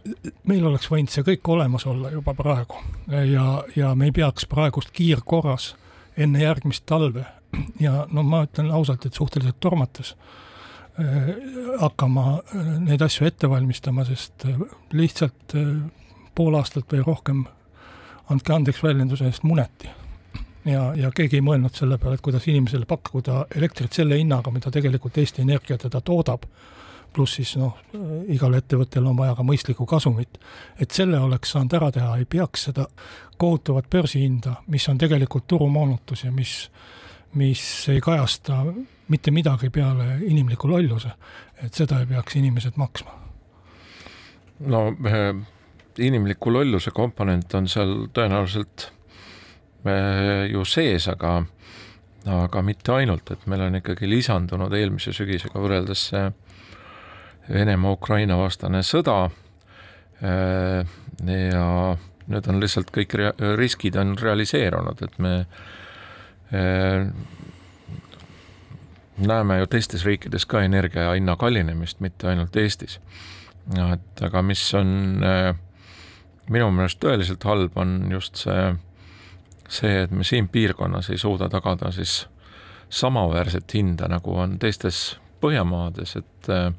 meil 0.49 0.65
oleks 0.65 0.89
võinud 0.91 1.13
see 1.13 1.25
kõik 1.27 1.51
olemas 1.53 1.85
olla 1.89 2.11
juba 2.11 2.33
praegu 2.33 2.81
ja, 3.07 3.63
ja 3.75 3.93
me 3.95 4.09
ei 4.09 4.15
peaks 4.15 4.47
praegust 4.49 4.91
kiirkorras 4.95 5.73
enne 6.17 6.41
järgmist 6.43 6.85
talve 6.89 7.25
ja 7.85 8.05
no 8.11 8.23
ma 8.23 8.43
ütlen 8.47 8.71
ausalt, 8.71 9.05
et 9.05 9.17
suhteliselt 9.17 9.59
tormates 9.59 10.15
Äh, 10.99 11.35
hakkama 11.79 12.41
äh, 12.55 12.79
neid 12.83 13.01
asju 13.01 13.27
ette 13.29 13.47
valmistama, 13.49 14.03
sest 14.03 14.43
lihtsalt 14.91 15.53
pool 16.35 16.57
aastat 16.59 16.91
või 16.91 17.05
rohkem, 17.05 17.45
andke 18.33 18.51
andeks 18.51 18.81
väljenduse 18.83 19.29
eest, 19.29 19.45
muneti. 19.47 19.87
ja, 20.65 20.89
ja 20.99 21.11
keegi 21.15 21.39
ei 21.39 21.45
mõelnud 21.45 21.77
selle 21.77 21.97
peale, 21.97 22.17
et 22.17 22.25
kuidas 22.25 22.47
inimesele 22.51 22.89
pakkuda 22.89 23.45
elektrit 23.55 23.95
selle 23.95 24.17
hinnaga, 24.19 24.51
mida 24.51 24.71
tegelikult 24.75 25.17
Eesti 25.17 25.45
Energia 25.45 25.77
teda 25.79 26.01
toodab, 26.01 26.43
pluss 27.13 27.37
siis 27.39 27.55
noh, 27.59 27.77
igal 28.31 28.53
ettevõttel 28.57 29.05
on 29.09 29.17
vaja 29.17 29.35
ka 29.37 29.45
mõistlikku 29.45 29.85
kasumit. 29.89 30.39
et 30.79 30.91
selle 30.91 31.19
oleks 31.19 31.51
saanud 31.51 31.73
ära 31.73 31.91
teha, 31.91 32.17
ei 32.17 32.25
peaks 32.25 32.69
seda 32.69 32.87
kohutavat 33.37 33.89
börsihinda, 33.89 34.55
mis 34.67 34.89
on 34.89 34.97
tegelikult 34.97 35.47
turumoonutus 35.47 36.23
ja 36.23 36.31
mis, 36.31 36.71
mis 37.33 37.61
ei 37.89 38.01
kajasta 38.01 38.63
mitte 39.07 39.31
midagi 39.31 39.69
peale 39.69 40.19
inimliku 40.25 40.69
lolluse, 40.69 41.11
et 41.63 41.73
seda 41.73 41.99
ei 41.99 42.05
peaks 42.05 42.35
inimesed 42.35 42.77
maksma. 42.77 43.11
no 44.59 44.87
äh, 45.07 45.35
inimliku 45.97 46.53
lolluse 46.53 46.91
komponent 46.91 47.53
on 47.53 47.67
seal 47.67 48.07
tõenäoliselt 48.13 48.89
äh, 49.87 50.51
ju 50.51 50.65
sees, 50.65 51.07
aga 51.07 51.43
aga 52.27 52.61
mitte 52.61 52.93
ainult, 52.93 53.31
et 53.31 53.45
meil 53.47 53.63
on 53.63 53.79
ikkagi 53.79 54.09
lisandunud 54.09 54.73
eelmise 54.75 55.13
sügisega 55.15 55.59
võrreldes 55.61 56.09
see 56.11 56.25
Venemaa-Ukraina 57.49 58.37
vastane 58.37 58.83
sõda 58.85 59.17
äh, 60.23 60.85
ja 61.25 61.65
nüüd 62.29 62.47
on 62.51 62.61
lihtsalt 62.61 62.91
kõik 62.93 63.15
riskid 63.57 63.97
on 63.97 64.13
realiseerunud, 64.21 65.01
et 65.01 65.15
me 65.17 65.33
näeme 69.27 69.57
ju 69.59 69.67
teistes 69.67 70.05
riikides 70.05 70.45
ka 70.45 70.61
energia 70.63 71.11
hinna 71.11 71.35
kallinemist, 71.35 71.99
mitte 71.99 72.29
ainult 72.29 72.55
Eestis. 72.55 72.99
et 73.93 74.21
aga 74.23 74.41
mis 74.41 74.61
on 74.73 75.23
äh, 75.23 75.55
minu 76.49 76.71
meelest 76.71 76.99
tõeliselt 77.03 77.43
halb, 77.45 77.77
on 77.77 78.11
just 78.11 78.43
see, 78.45 78.73
see, 79.69 80.03
et 80.03 80.11
me 80.11 80.23
siin 80.23 80.47
piirkonnas 80.49 81.09
ei 81.09 81.17
suuda 81.17 81.49
tagada 81.49 81.91
siis 81.91 82.23
samaväärset 82.89 83.73
hinda, 83.73 84.07
nagu 84.09 84.37
on 84.37 84.59
teistes 84.59 85.19
Põhjamaades, 85.39 86.17
et 86.19 86.49
äh, 86.51 86.73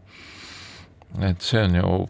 et 1.31 1.41
see 1.41 1.63
on 1.65 1.75
ju 1.75 2.09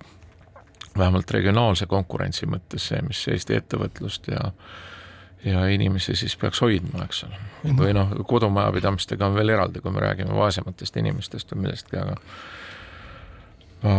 vähemalt 0.98 1.30
regionaalse 1.30 1.86
konkurentsi 1.86 2.46
mõttes 2.50 2.90
see, 2.90 3.00
mis 3.06 3.22
Eesti 3.28 3.56
ettevõtlust 3.56 4.30
ja 4.32 4.52
ja 5.44 5.62
inimesi 5.72 6.12
siis 6.16 6.36
peaks 6.36 6.60
hoidma, 6.60 7.06
eks 7.06 7.22
ole. 7.24 7.38
või 7.78 7.94
noh, 7.96 8.10
kodumajapidamistega 8.28 9.26
on 9.26 9.34
veel 9.38 9.54
eraldi, 9.54 9.80
kui 9.80 9.92
me 9.92 10.02
räägime 10.04 10.34
vaesematest 10.36 10.96
inimestest 11.00 11.54
või 11.54 11.62
millestki, 11.64 11.96
aga 11.96 12.16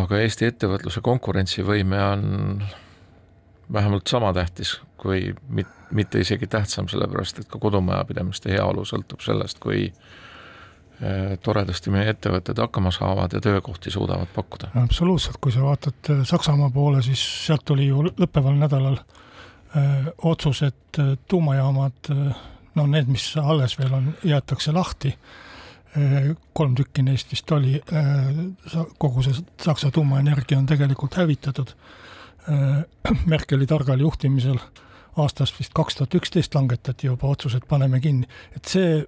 aga 0.03 0.20
Eesti 0.22 0.46
ettevõtluse 0.46 1.01
konkurentsivõime 1.01 2.03
on 2.05 2.63
vähemalt 3.74 4.08
sama 4.08 4.34
tähtis 4.34 4.75
kui 5.01 5.34
mit-, 5.50 5.77
mitte 5.91 6.22
isegi 6.22 6.48
tähtsam, 6.48 6.88
sellepärast 6.91 7.39
et 7.41 7.50
ka 7.50 7.60
kodumajapidamiste 7.60 8.51
heaolu 8.53 8.86
sõltub 8.86 9.24
sellest, 9.25 9.60
kui 9.63 9.88
eh, 9.88 9.96
toredasti 11.41 11.89
meie 11.89 12.12
ettevõtted 12.13 12.60
hakkama 12.62 12.91
saavad 12.93 13.34
ja 13.34 13.39
töökohti 13.41 13.89
suudavad 13.89 14.29
pakkuda. 14.36 14.67
absoluutselt, 14.84 15.39
kui 15.41 15.51
sa 15.51 15.63
vaatad 15.65 16.12
eh, 16.13 16.20
Saksamaa 16.29 16.70
poole, 16.70 17.01
siis 17.01 17.24
sealt 17.46 17.65
tuli 17.65 17.88
ju 17.88 18.03
lõppeval 18.05 18.60
nädalal 18.62 19.00
äh, 19.00 19.22
Äh, 19.77 20.05
otsus, 20.17 20.63
et 20.63 21.00
äh, 21.00 21.17
tuumajaamad, 21.27 21.93
äh, 22.10 22.36
no 22.75 22.88
need, 22.88 23.08
mis 23.08 23.38
alles 23.38 23.77
veel 23.79 23.93
on, 23.93 24.10
jäetakse 24.24 24.72
lahti, 24.75 25.15
kolm 26.55 26.75
tükki 26.75 27.03
neist 27.03 27.31
vist 27.34 27.51
oli, 27.51 27.74
kogu 28.96 29.24
see 29.25 29.41
Saksa 29.60 29.89
tuumaenergia 29.91 30.55
on 30.55 30.65
tegelikult 30.65 31.17
hävitatud. 31.20 31.74
Merkeli 33.34 33.67
targal 33.67 34.00
juhtimisel 34.00 34.55
aastast 35.20 35.60
vist 35.60 35.75
kaks 35.75 36.00
tuhat 36.00 36.15
üksteist 36.15 36.55
langetati 36.55 37.10
juba 37.10 37.27
otsus, 37.27 37.58
et 37.60 37.67
paneme 37.67 38.00
kinni, 38.00 38.29
et 38.55 38.72
see, 38.72 39.03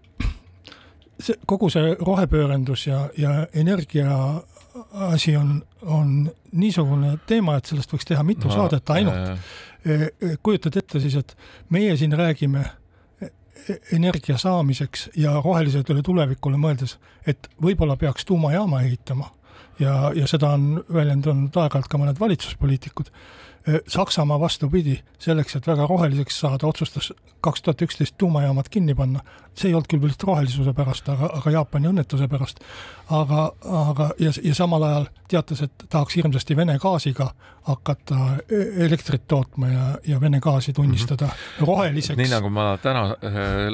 see 1.20 1.36
kogu 1.48 1.70
see 1.70 1.96
rohepöörendus 2.00 2.88
ja, 2.88 3.10
ja 3.17 3.48
energia 3.53 4.41
asi 4.91 5.36
on, 5.38 5.63
on 5.82 6.32
niisugune 6.51 7.17
teema, 7.27 7.58
et 7.58 7.70
sellest 7.70 7.93
võiks 7.93 8.08
teha 8.10 8.24
mitu 8.25 8.50
no, 8.50 8.55
saadet 8.55 8.89
ainult. 8.89 9.38
eh, 9.86 10.08
kujutad 10.43 10.77
ette 10.82 11.01
siis, 11.03 11.15
et 11.20 11.36
meie 11.70 11.96
siin 11.98 12.15
räägime 12.17 12.63
eh, 13.22 13.77
energia 13.93 14.38
saamiseks 14.38 15.10
ja 15.20 15.36
rohelisele 15.43 16.01
tulevikule 16.03 16.58
mõeldes, 16.58 16.98
et 17.27 17.50
võib-olla 17.62 17.98
peaks 17.98 18.25
tuumajaama 18.25 18.82
ehitama, 18.88 19.29
ja, 19.79 20.12
ja 20.15 20.27
seda 20.29 20.53
on 20.58 20.84
väljendanud 20.93 21.55
aeg-ajalt 21.55 21.89
ka 21.91 22.01
mõned 22.01 22.20
valitsuspoliitikud 22.20 23.12
Saksamaa 23.88 24.39
vastupidi, 24.39 24.98
selleks, 25.20 25.55
et 25.55 25.67
väga 25.67 25.88
roheliseks 25.88 26.39
saada, 26.39 26.67
otsustas 26.67 27.13
kaks 27.43 27.62
tuhat 27.62 27.82
üksteist 27.82 28.15
tuumajaamad 28.17 28.67
kinni 28.70 28.96
panna. 28.96 29.20
see 29.53 29.70
ei 29.70 29.75
olnud 29.77 29.88
küll 29.88 30.01
lihtsalt 30.01 30.24
rohelisuse 30.27 30.74
pärast, 30.74 31.10
aga, 31.10 31.29
aga 31.38 31.51
Jaapani 31.51 31.88
õnnetuse 31.91 32.27
pärast. 32.27 32.60
aga, 33.10 33.51
aga 33.63 34.10
ja, 34.20 34.32
ja 34.43 34.55
samal 34.55 34.84
ajal 34.84 35.08
teatas, 35.32 35.62
et 35.62 35.86
tahaks 35.89 36.15
hirmsasti 36.15 36.58
Vene 36.58 36.77
gaasiga 36.82 37.29
hakata 37.70 38.20
e-, 38.50 38.86
elektrit 38.86 39.27
tootma 39.27 39.70
ja, 39.70 39.88
ja 40.08 40.22
Vene 40.22 40.39
gaasi 40.39 40.74
tunnistada 40.74 41.25
mm 41.25 41.32
-hmm. 41.32 41.67
roheliseks. 41.67 42.17
nii 42.17 42.29
nagu 42.36 42.50
ma 42.50 42.77
täna 42.82 43.05
äh, 43.05 43.34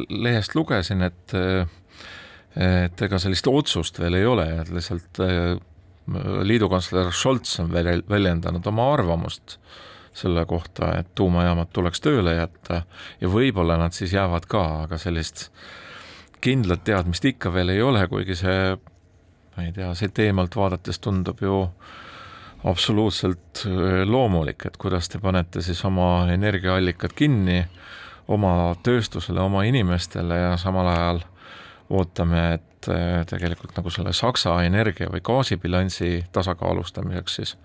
lehest 0.09 0.55
lugesin, 0.55 1.01
et 1.01 1.33
äh, 1.33 1.67
et 2.55 3.01
ega 3.01 3.19
sellist 3.19 3.47
otsust 3.47 3.99
veel 3.99 4.13
ei 4.13 4.25
ole, 4.25 4.61
et 4.61 4.69
lihtsalt 4.69 5.19
äh, 6.15 6.41
liidukantsler 6.47 7.11
Scholz 7.11 7.59
on 7.63 7.71
väljendanud 8.09 8.67
oma 8.67 8.93
arvamust 8.93 9.59
selle 10.13 10.45
kohta, 10.49 10.91
et 10.99 11.13
tuumajaamad 11.15 11.69
tuleks 11.73 12.01
tööle 12.01 12.33
jätta 12.35 12.81
ja 13.21 13.29
võib-olla 13.29 13.77
nad 13.79 13.95
siis 13.95 14.13
jäävad 14.13 14.47
ka, 14.49 14.63
aga 14.87 14.97
sellist 14.99 15.49
kindlat 16.41 16.83
teadmist 16.87 17.25
ikka 17.29 17.53
veel 17.53 17.75
ei 17.75 17.81
ole, 17.85 18.07
kuigi 18.09 18.35
see, 18.35 18.75
ma 19.55 19.65
ei 19.65 19.71
tea, 19.75 19.93
siit 19.95 20.19
eemalt 20.23 20.55
vaadates 20.55 20.99
tundub 20.99 21.43
ju 21.43 21.61
absoluutselt 22.67 23.63
äh, 23.67 24.01
loomulik, 24.07 24.65
et 24.65 24.77
kuidas 24.77 25.09
te 25.09 25.21
panete 25.23 25.61
siis 25.63 25.85
oma 25.87 26.27
energiaallikad 26.33 27.15
kinni 27.15 27.61
oma 28.29 28.75
tööstusele, 28.85 29.41
oma 29.41 29.63
inimestele 29.65 30.37
ja 30.37 30.55
samal 30.61 30.89
ajal 30.91 31.21
ootame, 31.89 32.43
et 32.59 32.68
äh, 32.87 33.25
tegelikult 33.27 33.75
nagu 33.77 33.91
selle 33.93 34.13
Saksa 34.13 34.55
energia 34.63 35.09
või 35.11 35.21
gaasibilansi 35.25 36.25
tasakaalustamiseks 36.35 37.35
siis 37.39 37.55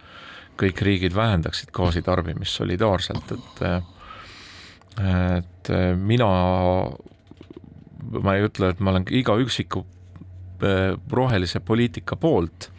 kõik 0.60 0.82
riigid 0.86 1.14
vähendaksid 1.14 1.72
gaasitarbimist 1.74 2.60
solidaarselt, 2.60 3.34
et 3.36 3.64
äh, 3.68 3.80
et 4.94 5.70
äh, 5.74 5.96
mina, 5.98 6.28
ma 8.22 8.36
ei 8.36 8.46
ütle, 8.46 8.70
et 8.70 8.80
ma 8.80 8.94
olen 8.94 9.08
iga 9.10 9.34
üksiku 9.42 9.86
rohelise 11.10 11.60
poliitika 11.60 12.16
poolt, 12.16 12.70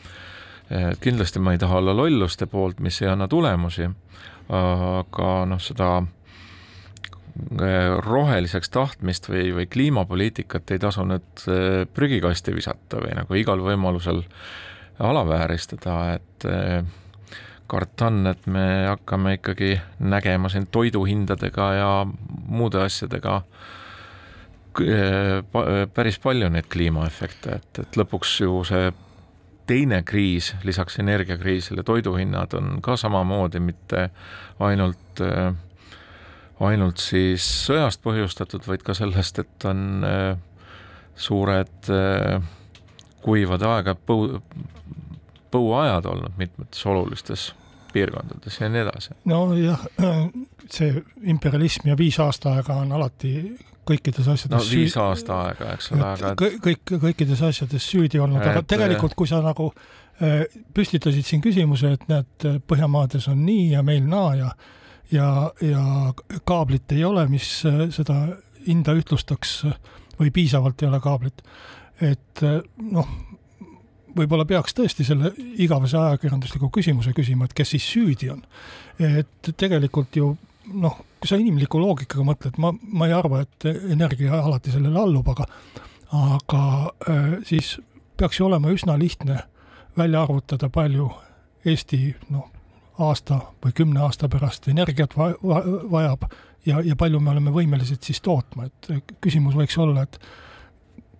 kindlasti 1.03 1.41
ma 1.43 1.51
ei 1.53 1.59
taha 1.61 1.77
olla 1.77 1.93
lolluste 1.93 2.47
poolt, 2.49 2.79
mis 2.81 2.97
ei 3.03 3.09
anna 3.11 3.27
tulemusi, 3.29 3.85
aga 4.49 5.27
noh, 5.45 5.59
seda 5.61 5.89
roheliseks 8.05 8.69
tahtmist 8.71 9.29
või, 9.29 9.49
või 9.55 9.65
kliimapoliitikat 9.67 10.71
ei 10.71 10.79
tasu 10.79 11.03
nüüd 11.07 11.47
äh, 11.51 11.81
prügikasti 11.93 12.55
visata 12.55 13.01
või 13.03 13.15
nagu 13.17 13.39
igal 13.39 13.63
võimalusel 13.63 14.23
alavääristada, 15.03 15.97
et 16.15 16.47
äh, 16.47 16.85
karta 17.67 18.07
on, 18.07 18.27
et 18.31 18.47
me 18.47 18.85
hakkame 18.87 19.35
ikkagi 19.39 19.75
nägema 19.99 20.49
siin 20.53 20.67
toiduhindadega 20.71 21.71
ja 21.75 21.89
muude 22.05 22.83
asjadega 22.85 23.41
päris 25.95 26.17
palju 26.19 26.49
neid 26.51 26.67
kliimaefekte, 26.71 27.59
et, 27.59 27.79
et 27.79 27.97
lõpuks 27.99 28.33
ju 28.43 28.59
see 28.67 28.89
teine 29.67 30.01
kriis 30.05 30.53
lisaks 30.63 30.99
energiakriisile, 30.99 31.83
toiduhinnad 31.83 32.53
on 32.53 32.81
ka 32.85 32.97
samamoodi 32.99 33.59
mitte 33.59 34.09
ainult 34.59 35.21
äh, 35.21 35.55
ainult 36.63 37.01
siis 37.03 37.45
sõjast 37.65 38.03
põhjustatud, 38.05 38.63
vaid 38.67 38.83
ka 38.85 38.95
sellest, 38.95 39.39
et 39.43 39.67
on 39.67 40.05
äh, 40.07 40.37
suured 41.15 41.91
äh, 41.91 42.41
kuivad 43.25 43.65
aega 43.65 43.95
põu, 43.95 44.39
põuajad 45.51 46.07
olnud 46.11 46.35
mitmetes 46.37 46.85
olulistes 46.85 47.53
piirkondades 47.95 48.59
ja 48.59 48.69
nii 48.69 48.81
edasi. 48.83 49.15
nojah, 49.29 49.85
see 50.71 50.91
imperialism 51.23 51.89
ja 51.91 51.97
viis 51.97 52.19
aastaaega 52.19 52.75
on 52.83 52.91
alati 52.97 53.35
kõikides 53.85 54.27
asjades 54.31 54.55
no 54.55 54.63
viis 54.69 54.95
aasta 54.99 55.41
aega, 55.47 55.75
eks 55.77 55.91
ole, 55.93 56.07
aga 56.07 56.31
et... 56.33 56.57
kõik, 56.63 56.95
kõikides 57.03 57.43
asjades 57.45 57.85
süüdi 57.91 58.19
olnud, 58.21 58.41
aga 58.43 58.63
tegelikult, 58.67 59.15
kui 59.17 59.29
sa 59.29 59.41
nagu 59.45 59.69
äh, 59.71 60.43
püstitasid 60.75 61.27
siin 61.27 61.43
küsimuse, 61.45 61.95
et 61.97 62.09
näed, 62.11 62.49
Põhjamaades 62.67 63.29
on 63.31 63.45
nii 63.45 63.71
ja 63.75 63.83
meil 63.85 64.03
naa 64.09 64.33
ja 64.39 64.51
ja, 65.11 65.51
ja 65.61 65.83
kaablit 66.43 66.91
ei 66.91 67.03
ole, 67.03 67.27
mis 67.31 67.49
äh, 67.67 67.85
seda 67.93 68.19
hinda 68.65 68.95
ühtlustaks 68.97 69.61
või 70.19 70.31
piisavalt 70.33 70.81
ei 70.81 70.89
ole 70.89 70.99
kaablit. 71.03 71.43
et 72.01 72.43
äh, 72.43 72.59
noh, 72.91 73.07
võib-olla 74.15 74.45
peaks 74.47 74.75
tõesti 74.75 75.05
selle 75.07 75.33
igavese 75.59 75.97
ajakirjandusliku 75.99 76.69
küsimuse 76.73 77.13
küsima, 77.13 77.45
et 77.45 77.53
kes 77.53 77.75
siis 77.75 77.87
süüdi 77.93 78.29
on. 78.31 78.43
et 78.99 79.51
tegelikult 79.57 80.15
ju 80.15 80.35
noh, 80.73 81.01
kui 81.19 81.29
sa 81.29 81.37
inimliku 81.37 81.79
loogikaga 81.79 82.23
mõtled, 82.25 82.57
ma, 82.57 82.71
ma 82.71 83.09
ei 83.09 83.13
arva, 83.13 83.43
et 83.45 83.67
energia 83.91 84.39
alati 84.41 84.73
sellele 84.73 84.99
allub, 84.99 85.27
aga 85.35 85.45
aga 86.15 86.61
äh, 87.09 87.37
siis 87.45 87.75
peaks 88.17 88.39
ju 88.39 88.47
olema 88.47 88.71
üsna 88.71 88.97
lihtne 88.99 89.41
välja 89.97 90.23
arvutada, 90.23 90.69
palju 90.69 91.09
Eesti 91.65 91.99
noh, 92.29 92.51
aasta 92.99 93.39
või 93.63 93.73
kümne 93.75 94.03
aasta 94.05 94.29
pärast 94.31 94.67
energiat 94.71 95.17
va 95.17 95.31
va 95.43 95.61
vajab 95.91 96.27
ja, 96.65 96.81
ja 96.81 96.95
palju 96.99 97.19
me 97.21 97.33
oleme 97.33 97.53
võimelised 97.53 98.03
siis 98.05 98.21
tootma, 98.25 98.69
et 98.69 99.15
küsimus 99.23 99.55
võiks 99.57 99.77
olla, 99.81 100.05
et 100.05 100.19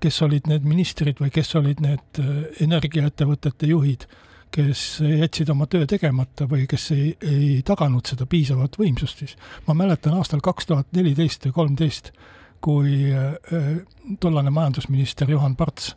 kes 0.04 0.22
olid 0.26 0.48
need 0.50 0.66
ministrid 0.68 1.20
või 1.22 1.32
kes 1.34 1.56
olid 1.58 1.82
need 1.84 2.22
äh, 2.22 2.32
energiaettevõtete 2.66 3.70
juhid, 3.70 4.06
kes 4.56 5.02
jätsid 5.02 5.50
oma 5.52 5.68
töö 5.68 5.88
tegemata 5.90 6.48
või 6.50 6.68
kes 6.70 6.88
ei, 6.96 7.10
ei 7.26 7.60
taganud 7.66 8.08
seda 8.08 8.28
piisavat 8.30 8.78
võimsust 8.80 9.24
siis. 9.24 9.36
ma 9.68 9.76
mäletan 9.78 10.16
aastal 10.16 10.44
kaks 10.46 10.70
tuhat 10.70 10.92
neliteist 10.96 11.48
või 11.48 11.58
kolmteist, 11.60 12.12
kui 12.64 13.12
äh, 13.12 13.36
tollane 14.20 14.54
majandusminister 14.54 15.30
Juhan 15.30 15.56
Parts 15.56 15.94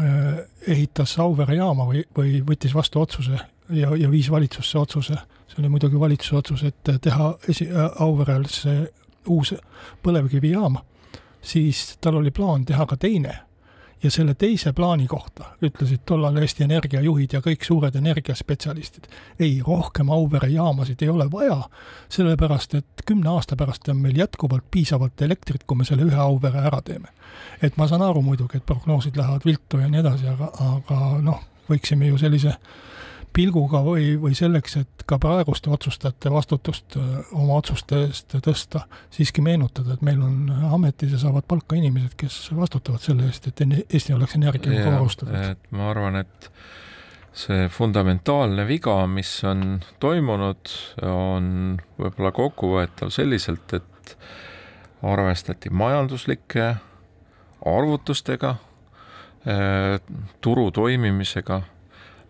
äh, 0.00 0.44
ehitas 0.66 1.18
Auvere 1.22 1.58
jaama 1.58 1.88
või, 1.90 2.06
või 2.16 2.38
võttis 2.46 2.74
vastu 2.74 3.02
otsuse 3.02 3.40
ja, 3.68 3.96
ja 3.96 4.10
viis 4.10 4.30
valitsusse 4.30 4.78
otsuse, 4.78 5.14
see 5.48 5.62
oli 5.62 5.68
muidugi 5.68 6.00
valitsuse 6.00 6.36
otsus, 6.36 6.64
et 6.64 6.92
teha 7.00 7.34
esi-, 7.48 7.70
Auverel 7.98 8.46
see 8.50 8.84
uus 9.28 9.54
põlevkivijaam, 10.04 10.78
siis 11.44 11.96
tal 12.00 12.20
oli 12.20 12.30
plaan 12.30 12.64
teha 12.64 12.86
ka 12.86 12.96
teine. 12.96 13.40
ja 14.04 14.10
selle 14.10 14.34
teise 14.34 14.72
plaani 14.76 15.06
kohta 15.08 15.44
ütlesid 15.64 16.02
tollal 16.04 16.36
Eesti 16.36 16.64
Energia 16.66 17.00
juhid 17.00 17.32
ja 17.32 17.38
kõik 17.40 17.62
suured 17.64 17.94
energiaspetsialistid, 17.96 19.06
ei, 19.40 19.62
rohkem 19.66 20.10
Auvere 20.12 20.50
jaamasid 20.52 21.02
ei 21.02 21.08
ole 21.08 21.24
vaja, 21.32 21.56
sellepärast 22.12 22.74
et 22.74 23.04
kümne 23.06 23.30
aasta 23.32 23.56
pärast 23.56 23.88
on 23.88 24.02
meil 24.04 24.18
jätkuvalt 24.18 24.66
piisavalt 24.70 25.22
elektrit, 25.22 25.64
kui 25.64 25.80
me 25.80 25.88
selle 25.88 26.04
ühe 26.04 26.20
Auvere 26.20 26.66
ära 26.68 26.82
teeme. 26.84 27.08
et 27.62 27.76
ma 27.76 27.88
saan 27.88 28.02
aru 28.02 28.22
muidugi, 28.22 28.56
et 28.56 28.66
prognoosid 28.66 29.16
lähevad 29.16 29.44
viltu 29.44 29.80
ja 29.80 29.88
nii 29.88 30.00
edasi, 30.00 30.28
aga, 30.28 30.52
aga 30.58 31.00
noh, 31.22 31.40
võiksime 31.70 32.12
ju 32.12 32.18
sellise 32.20 32.52
äh, 32.52 32.93
pilguga 33.34 33.80
või, 33.84 34.14
või 34.20 34.36
selleks, 34.38 34.76
et 34.80 35.04
ka 35.08 35.18
praeguste 35.22 35.70
otsustajate 35.74 36.30
vastutust 36.32 36.96
oma 36.98 37.58
otsuste 37.58 38.04
eest 38.06 38.36
tõsta, 38.44 38.84
siiski 39.14 39.42
meenutada, 39.44 39.96
et 39.96 40.04
meil 40.06 40.22
on 40.22 40.48
ametis 40.74 41.16
ja 41.16 41.20
saavad 41.26 41.46
palka 41.50 41.76
inimesed, 41.78 42.14
kes 42.20 42.38
vastutavad 42.56 43.02
selle 43.02 43.28
eest, 43.28 43.50
et 43.50 43.64
Eesti 43.64 44.14
oleks 44.14 44.38
energiaga 44.38 44.94
varustatud. 44.96 45.34
et 45.34 45.70
ma 45.74 45.90
arvan, 45.90 46.22
et 46.22 46.50
see 47.34 47.68
fundamentaalne 47.68 48.66
viga, 48.68 48.96
mis 49.10 49.30
on 49.48 49.80
toimunud, 50.02 50.74
on 51.10 51.76
võib-olla 51.98 52.30
kokkuvõetav 52.34 53.10
selliselt, 53.14 53.74
et 53.74 54.16
arvestati 55.04 55.70
majanduslike 55.74 56.74
arvutustega, 57.66 58.54
turu 60.44 60.70
toimimisega 60.72 61.60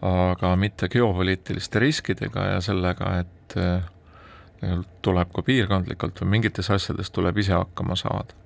aga 0.05 0.57
mitte 0.57 0.89
geopoliitiliste 0.93 1.79
riskidega 1.79 2.47
ja 2.55 2.61
sellega, 2.65 3.11
et 3.25 3.57
eh, 3.57 4.75
tuleb 5.05 5.31
ka 5.35 5.45
piirkondlikult 5.45 6.21
või 6.23 6.37
mingites 6.37 6.71
asjades 6.73 7.11
tuleb 7.13 7.39
ise 7.41 7.55
hakkama 7.57 7.97
saada. 7.97 8.41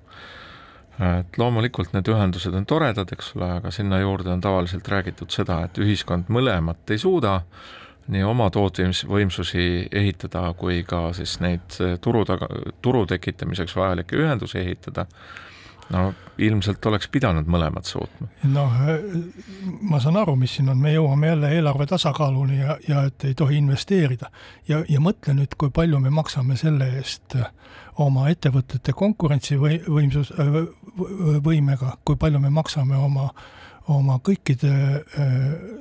et 0.99 1.37
loomulikult 1.39 1.93
need 1.95 2.09
ühendused 2.11 2.55
on 2.55 2.65
toredad, 2.67 3.11
eks 3.15 3.29
ole, 3.37 3.47
aga 3.61 3.71
sinna 3.71 4.01
juurde 4.01 4.33
on 4.33 4.41
tavaliselt 4.43 4.87
räägitud 4.87 5.31
seda, 5.31 5.61
et 5.63 5.77
ühiskond 5.79 6.27
mõlemat 6.27 6.91
ei 6.91 6.99
suuda, 6.99 7.37
nii 8.11 8.23
oma 8.27 8.49
tootmisvõimsusi 8.51 9.87
ehitada 9.95 10.41
kui 10.59 10.83
ka 10.83 11.13
siis 11.15 11.37
neid 11.39 11.77
turu 12.03 12.25
taga, 12.27 12.49
turu 12.81 13.05
tekitamiseks 13.07 13.75
vajalikke 13.79 14.19
ühendusi 14.19 14.59
ehitada 14.59 15.05
no 15.89 16.13
ilmselt 16.39 16.85
oleks 16.85 17.09
pidanud 17.11 17.49
mõlemad 17.51 17.87
suutma. 17.87 18.29
noh, 18.53 18.79
ma 19.81 19.99
saan 19.99 20.19
aru, 20.21 20.35
mis 20.39 20.55
siin 20.57 20.69
on, 20.71 20.79
me 20.81 20.93
jõuame 20.93 21.31
jälle 21.33 21.51
eelarve 21.57 21.89
tasakaaluni 21.89 22.59
ja, 22.59 22.77
ja 22.87 23.03
et 23.09 23.25
ei 23.27 23.35
tohi 23.37 23.59
investeerida. 23.59 24.31
ja, 24.67 24.83
ja 24.89 25.03
mõtle 25.03 25.35
nüüd, 25.37 25.55
kui 25.57 25.73
palju 25.73 25.99
me 25.99 26.13
maksame 26.13 26.57
selle 26.57 26.91
eest 26.99 27.37
oma 27.99 28.29
ettevõtete 28.31 28.93
konkurentsivõimsus, 28.95 30.31
võimega, 31.43 31.97
kui 32.05 32.15
palju 32.15 32.39
me 32.39 32.53
maksame 32.53 32.97
oma 32.97 33.31
oma 33.89 34.19
kõikide 34.21 34.69
äh, 34.69 35.37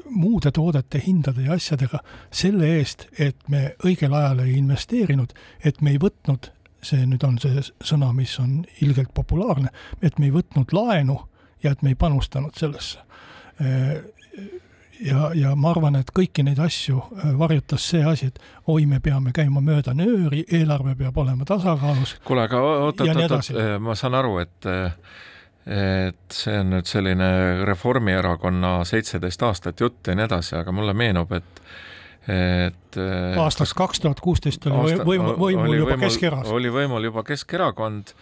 muude 0.09 0.53
toodete 0.55 1.01
hindade 1.05 1.44
ja 1.44 1.57
asjadega 1.59 2.01
selle 2.33 2.71
eest, 2.79 3.05
et 3.21 3.37
me 3.53 3.75
õigel 3.85 4.14
ajal 4.16 4.44
ei 4.47 4.57
investeerinud, 4.62 5.35
et 5.64 5.83
me 5.85 5.92
ei 5.94 6.01
võtnud, 6.01 6.49
see 6.83 7.07
nüüd 7.07 7.25
on 7.27 7.38
see 7.43 7.62
sõna, 7.85 8.12
mis 8.14 8.38
on 8.43 8.62
ilgelt 8.85 9.11
populaarne, 9.14 9.73
et 10.03 10.19
me 10.19 10.29
ei 10.29 10.35
võtnud 10.35 10.73
laenu 10.73 11.19
ja 11.62 11.73
et 11.75 11.83
me 11.83 11.95
ei 11.95 11.99
panustanud 11.99 12.55
sellesse 12.59 13.03
äh, 13.61 13.99
ja, 15.01 15.31
ja 15.35 15.55
ma 15.57 15.73
arvan, 15.73 15.97
et 15.99 16.11
kõiki 16.14 16.45
neid 16.47 16.61
asju 16.62 17.01
äh, 17.01 17.33
varjutas 17.38 17.88
see 17.93 18.03
asi, 18.07 18.31
et 18.33 18.38
oi, 18.67 18.85
me 18.87 19.01
peame 19.05 19.33
käima 19.37 19.62
mööda 19.64 19.95
nööri, 19.97 20.45
eelarve 20.53 20.95
peab 20.99 21.19
olema 21.19 21.47
tasakaalus. 21.49 22.19
kuule, 22.25 22.47
aga 22.49 22.62
oot, 22.62 23.01
oot, 23.01 23.17
oot, 23.17 23.37
oot, 23.38 23.83
ma 23.83 23.99
saan 23.99 24.19
aru, 24.19 24.38
et 24.45 24.71
et 25.69 26.33
see 26.33 26.55
on 26.57 26.71
nüüd 26.73 26.88
selline 26.88 27.29
Reformierakonna 27.69 28.79
seitseteist 28.88 29.43
aastat 29.45 29.83
jutt 29.85 30.09
ja 30.09 30.14
nii 30.17 30.25
edasi, 30.25 30.55
aga 30.57 30.73
mulle 30.73 30.95
meenub, 30.97 31.33
et 31.37 31.61
et 32.29 32.97
aastast 33.41 33.73
kaks 33.79 34.03
tuhat 34.05 34.21
kuusteist 34.21 34.67
oli 34.69 34.93
aasta, 34.93 35.05
võimul, 35.09 35.35
võimul 35.41 35.75
juba 35.79 35.95
võimul, 35.95 36.05
Keskerakond. 36.05 36.53
oli 36.53 36.73
võimul 36.73 37.09
juba 37.09 37.25
Keskerakond 37.25 38.12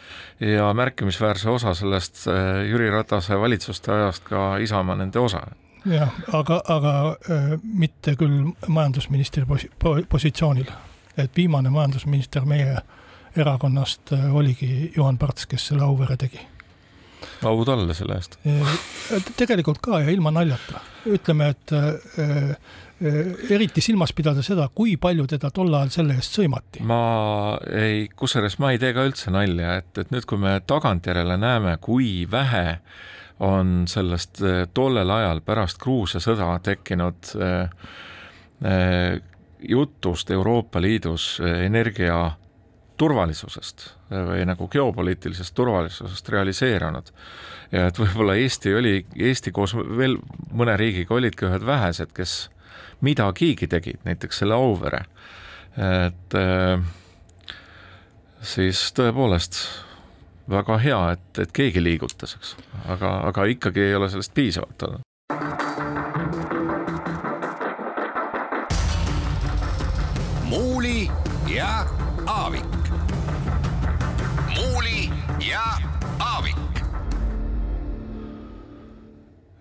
ja 0.46 0.68
märkimisväärse 0.78 1.50
osa 1.50 1.74
sellest 1.74 2.26
äh, 2.30 2.62
Jüri 2.70 2.90
Ratase 2.94 3.38
valitsuste 3.40 3.92
ajast 3.92 4.28
ka 4.28 4.56
Isamaa 4.62 4.98
nende 5.00 5.18
osa 5.22 5.42
jah, 5.90 6.12
aga, 6.34 6.60
aga 6.68 6.92
äh, 7.30 7.48
mitte 7.62 8.16
küll 8.18 8.52
majandusministri 8.66 9.46
posi-, 9.48 9.70
positsioonil. 10.08 10.70
et 11.16 11.36
viimane 11.36 11.70
majandusminister 11.70 12.44
meie 12.44 12.76
erakonnast 13.36 14.12
äh, 14.12 14.34
oligi 14.36 14.92
Juhan 14.96 15.18
Parts, 15.18 15.46
kes 15.46 15.66
selle 15.70 15.84
Auvere 15.84 16.16
tegi. 16.16 16.40
au 17.42 17.64
talle 17.64 17.94
selle 17.94 18.16
eest. 18.16 18.38
Äh, 18.46 19.22
tegelikult 19.36 19.80
ka 19.82 20.00
ja 20.00 20.10
ilma 20.10 20.30
naljata. 20.30 20.80
ütleme, 21.06 21.48
et 21.54 21.72
äh, 21.72 22.56
eriti 23.00 23.82
silmas 23.84 24.14
pidada 24.16 24.42
seda, 24.42 24.68
kui 24.72 24.94
palju 24.96 25.26
teda 25.28 25.50
tol 25.52 25.74
ajal 25.74 25.90
selle 25.92 26.16
eest 26.16 26.38
sõimati. 26.38 26.84
ma 26.86 27.58
ei, 27.68 28.06
kusjuures 28.08 28.56
ma 28.62 28.72
ei 28.72 28.80
tee 28.80 28.94
ka 28.96 29.04
üldse 29.04 29.34
nalja, 29.34 29.76
et, 29.82 29.92
et 30.00 30.14
nüüd, 30.14 30.24
kui 30.28 30.40
me 30.40 30.56
tagantjärele 30.64 31.36
näeme, 31.40 31.76
kui 31.84 32.24
vähe 32.30 32.64
äh, 32.70 33.04
on 33.40 33.84
sellest 33.88 34.40
eh, 34.42 34.64
tollel 34.74 35.10
ajal 35.10 35.40
pärast 35.44 35.80
Gruusia 35.82 36.20
sõda 36.22 36.54
tekkinud 36.64 37.32
eh, 37.44 39.20
jutust 39.68 40.30
Euroopa 40.30 40.80
Liidus 40.80 41.36
energia 41.44 42.30
turvalisusest 42.96 43.90
või 44.08 44.46
nagu 44.48 44.68
geopoliitilisest 44.72 45.54
turvalisusest 45.54 46.28
realiseerunud. 46.32 47.10
ja 47.72 47.86
et 47.90 47.98
võib-olla 47.98 48.36
Eesti 48.40 48.72
oli, 48.74 48.94
Eesti 49.16 49.52
koos 49.52 49.74
veel 49.76 50.16
mõne 50.52 50.76
riigiga 50.80 51.14
olidki 51.14 51.44
ühed 51.50 51.66
vähesed, 51.66 52.14
kes 52.16 52.48
midagigi 53.06 53.68
tegid, 53.70 54.02
näiteks 54.04 54.42
selle 54.42 54.58
Auvere. 54.58 55.04
et 55.76 56.34
siis 58.40 58.80
tõepoolest 58.96 59.58
väga 60.50 60.78
hea, 60.78 61.00
et, 61.16 61.42
et 61.42 61.52
keegi 61.52 61.82
liigutas, 61.82 62.36
eks, 62.38 62.54
aga, 62.92 63.18
aga 63.30 63.44
ikkagi 63.50 63.88
ei 63.88 63.94
ole 63.98 64.10
sellest 64.12 64.34
piisavalt 64.34 64.88
olnud. 64.88 65.06
muuli 70.46 71.10
ja 71.50 71.86
Aavik. 72.26 72.64
muuli 74.54 75.10
ja 75.48 75.64
Aavik. 76.18 76.56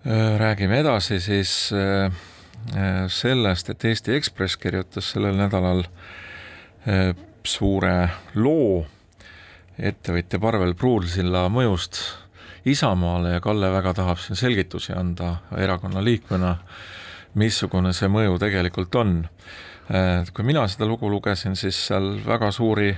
Äh, 0.06 0.38
räägime 0.38 0.78
edasi 0.80 1.20
siis 1.20 1.72
äh, 1.72 2.06
äh, 2.06 2.12
sellest, 3.12 3.70
et 3.70 3.84
Eesti 3.84 4.14
Ekspress 4.16 4.56
kirjutas 4.58 5.12
sellel 5.14 5.36
nädalal 5.38 5.84
suure 7.46 7.96
loo 8.34 8.84
ettevõtja 9.78 10.40
Parvel 10.40 10.74
Pruunsilla 10.74 11.46
mõjust 11.52 12.00
Isamaale 12.66 13.36
ja 13.36 13.40
Kalle 13.40 13.70
väga 13.70 13.92
tahab 13.94 14.18
siin 14.18 14.38
selgitusi 14.38 14.94
anda 14.96 15.36
erakonna 15.56 16.02
liikmena, 16.02 16.56
missugune 17.38 17.92
see 17.94 18.08
mõju 18.10 18.40
tegelikult 18.42 18.94
on. 18.98 19.18
kui 20.34 20.44
mina 20.44 20.64
seda 20.66 20.86
lugu 20.86 21.10
lugesin, 21.10 21.54
siis 21.56 21.78
seal 21.86 22.16
väga 22.26 22.50
suuri 22.50 22.90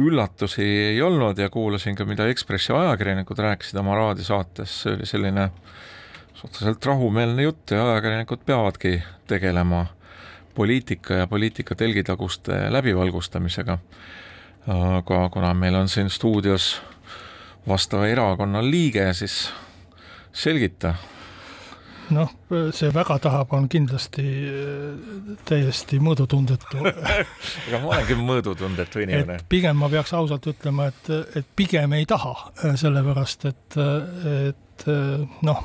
üllatusi 0.00 0.64
ei 0.64 1.02
olnud 1.02 1.38
ja 1.38 1.50
kuulasin 1.50 1.96
ka, 1.98 2.04
mida 2.04 2.28
Ekspressi 2.30 2.72
ajakirjanikud 2.72 3.38
rääkisid 3.38 3.76
oma 3.76 3.98
raadiosaates, 3.98 4.82
see 4.82 4.94
oli 4.94 5.06
selline 5.06 5.50
suhteliselt 6.40 6.86
rahumeelne 6.86 7.42
jutt 7.42 7.70
ja 7.70 7.82
ajakirjanikud 7.90 8.46
peavadki 8.46 9.02
tegelema 9.28 9.86
poliitika 10.54 11.22
ja 11.22 11.26
poliitika 11.26 11.74
telgitaguste 11.74 12.64
läbivalgustamisega 12.72 13.78
aga 14.66 15.28
kuna 15.32 15.54
meil 15.54 15.74
on 15.74 15.88
siin 15.88 16.10
stuudios 16.10 16.82
vastava 17.68 18.06
erakonna 18.06 18.62
liige, 18.64 19.12
siis 19.14 19.50
selgita. 20.32 20.94
noh, 22.10 22.30
see 22.74 22.90
väga 22.90 23.20
tahab, 23.22 23.52
on 23.54 23.68
kindlasti 23.70 24.22
äh, 24.50 25.34
täiesti 25.46 26.00
mõõdutundetu 26.02 26.80
ega 27.68 27.78
ma 27.78 27.92
olengi 27.92 28.16
mõõdutundetu 28.18 29.04
inimene. 29.04 29.36
pigem 29.48 29.78
ma 29.78 29.88
peaks 29.92 30.14
ausalt 30.18 30.48
ütlema, 30.50 30.88
et, 30.90 31.10
et 31.38 31.52
pigem 31.56 31.94
ei 31.94 32.08
taha, 32.10 32.34
äh, 32.64 32.74
sellepärast 32.80 33.46
et, 33.52 33.78
et 34.48 34.88
äh, 34.90 35.28
noh, 35.46 35.62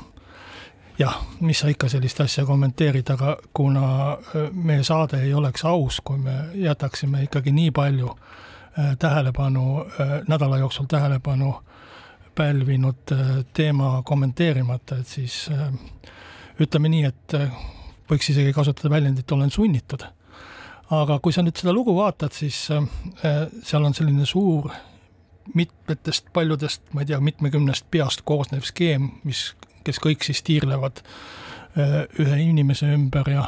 jah, 0.98 1.20
mis 1.40 1.58
sa 1.60 1.68
ikka 1.68 1.88
sellist 1.88 2.20
asja 2.20 2.44
kommenteerid, 2.46 3.10
aga 3.10 3.36
kuna 3.52 4.16
meie 4.52 4.84
saade 4.84 5.20
ei 5.22 5.34
oleks 5.34 5.64
aus, 5.64 6.00
kui 6.04 6.18
me 6.18 6.36
jätaksime 6.54 7.22
ikkagi 7.26 7.52
nii 7.52 7.70
palju 7.70 8.08
äh, 8.08 8.46
Äh, 8.78 8.96
tähelepanu, 8.98 9.80
äh, 9.80 9.86
nädala 10.28 10.58
jooksul 10.58 10.84
tähelepanu 10.84 11.54
pälvinud 12.34 13.12
äh, 13.12 13.44
teema 13.52 14.02
kommenteerimata, 14.04 14.98
et 15.00 15.06
siis 15.06 15.48
ütleme 16.60 16.90
nii, 16.92 17.04
et 17.08 17.36
võiks 18.10 18.28
isegi 18.34 18.52
kasutada 18.52 18.90
väljendit 18.92 19.32
olen 19.32 19.50
sunnitud. 19.50 20.04
aga 20.90 21.18
kui 21.18 21.32
sa 21.32 21.42
nüüd 21.42 21.56
seda 21.56 21.72
lugu 21.72 21.94
vaatad, 21.96 22.36
siis 22.36 22.68
seal 23.62 23.84
on 23.84 23.94
selline 23.94 24.26
suur 24.26 24.68
mitmetest 25.54 26.28
paljudest, 26.32 26.82
ma 26.92 27.00
ei 27.00 27.08
tea, 27.08 27.20
mitmekümnest 27.20 27.88
peast 27.90 28.22
koosnev 28.28 28.68
skeem, 28.68 29.08
mis, 29.24 29.54
kes 29.86 30.02
kõik 30.02 30.26
siis 30.26 30.42
tiirlevad 30.46 31.02
ühe 31.76 32.36
inimese 32.40 32.88
ümber 32.88 33.28
ja 33.28 33.42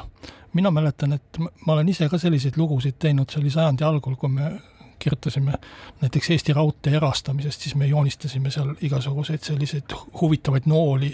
mina 0.52 0.70
mäletan, 0.70 1.14
et 1.16 1.38
ma 1.38 1.72
olen 1.72 1.88
ise 1.88 2.08
ka 2.08 2.18
selliseid 2.20 2.58
lugusid 2.60 2.98
teinud, 3.00 3.30
see 3.30 3.40
oli 3.40 3.52
sajandi 3.52 3.86
algul, 3.88 4.16
kui 4.20 4.30
me 4.32 4.50
kirjutasime 4.98 5.54
näiteks 6.00 6.30
Eesti 6.30 6.52
Raudtee 6.52 6.96
erastamisest, 6.96 7.60
siis 7.60 7.74
me 7.78 7.86
joonistasime 7.86 8.50
seal 8.50 8.74
igasuguseid 8.82 9.44
selliseid 9.46 9.94
huvitavaid 10.20 10.66
nooli, 10.66 11.12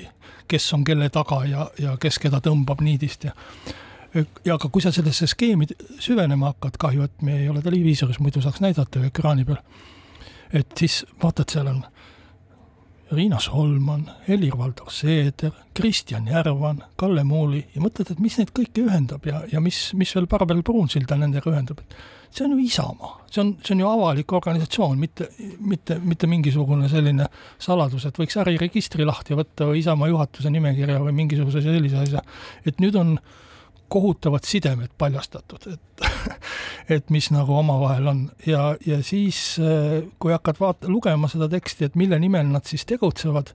kes 0.49 0.73
on 0.75 0.85
kelle 0.85 1.11
taga 1.13 1.43
ja, 1.45 1.67
ja 1.79 1.97
kes 2.01 2.19
keda 2.19 2.41
tõmbab 2.45 2.85
niidist 2.85 3.29
ja 3.29 3.35
ja 4.45 4.55
aga 4.55 4.69
kui 4.71 4.83
sa 4.83 4.93
sellesse 4.95 5.27
skeemi 5.27 5.67
süvenema 5.99 6.53
hakkad, 6.53 6.77
kahju, 6.79 7.03
et 7.03 7.23
me 7.27 7.35
ei 7.41 7.49
ole 7.51 7.63
televiisoris, 7.63 8.21
muidu 8.23 8.43
saaks 8.45 8.61
näidata 8.63 9.01
ju 9.01 9.09
ekraani 9.11 9.45
peal, 9.49 9.59
et 10.55 10.71
siis 10.79 11.01
vaatad, 11.23 11.51
seal 11.51 11.67
on 11.73 11.81
Riina 13.15 13.39
Solman, 13.43 14.09
Helir-Valdor 14.29 14.91
Seeder, 14.93 15.53
Kristjan 15.75 16.27
Järvan, 16.31 16.83
Kalle 17.01 17.25
Muuli 17.27 17.63
ja 17.75 17.83
mõtled, 17.83 18.11
et 18.13 18.21
mis 18.23 18.37
neid 18.39 18.53
kõiki 18.55 18.85
ühendab 18.85 19.27
ja, 19.29 19.43
ja 19.51 19.63
mis, 19.63 19.87
mis 19.99 20.13
veel 20.17 20.29
Parvel 20.31 20.63
Pruunsilda 20.67 21.19
nendega 21.21 21.51
ühendab, 21.51 21.81
et 21.85 22.35
see 22.35 22.47
on 22.47 22.57
ju 22.57 22.65
Isamaa, 22.65 23.13
see 23.31 23.43
on, 23.45 23.53
see 23.63 23.77
on 23.77 23.85
ju 23.85 23.91
avalik 23.91 24.35
organisatsioon, 24.39 24.99
mitte, 25.01 25.29
mitte, 25.63 25.99
mitte 26.03 26.31
mingisugune 26.31 26.91
selline 26.91 27.29
saladus, 27.63 28.09
et 28.09 28.19
võiks 28.19 28.39
äriregistri 28.43 29.07
lahti 29.07 29.39
võtta 29.39 29.71
või 29.71 29.81
Isamaa 29.83 30.11
juhatuse 30.11 30.53
nimekirja 30.55 31.01
või 31.05 31.15
mingisuguse 31.23 31.63
sellise 31.65 32.03
asja, 32.03 32.25
et 32.67 32.83
nüüd 32.83 32.99
on 33.01 33.17
kohutavad 33.95 34.47
sidemed 34.47 34.91
paljastatud, 34.99 35.69
et 35.73 36.09
et 36.97 37.11
mis 37.15 37.31
nagu 37.33 37.55
omavahel 37.59 38.09
on 38.11 38.23
ja, 38.47 38.75
ja 38.87 38.99
siis, 39.03 39.39
kui 40.19 40.35
hakkad 40.35 40.59
vaata-, 40.61 40.91
lugema 40.91 41.31
seda 41.31 41.49
teksti, 41.53 41.89
et 41.89 41.99
mille 42.01 42.19
nimel 42.21 42.51
nad 42.51 42.67
siis 42.69 42.85
tegutsevad, 42.91 43.53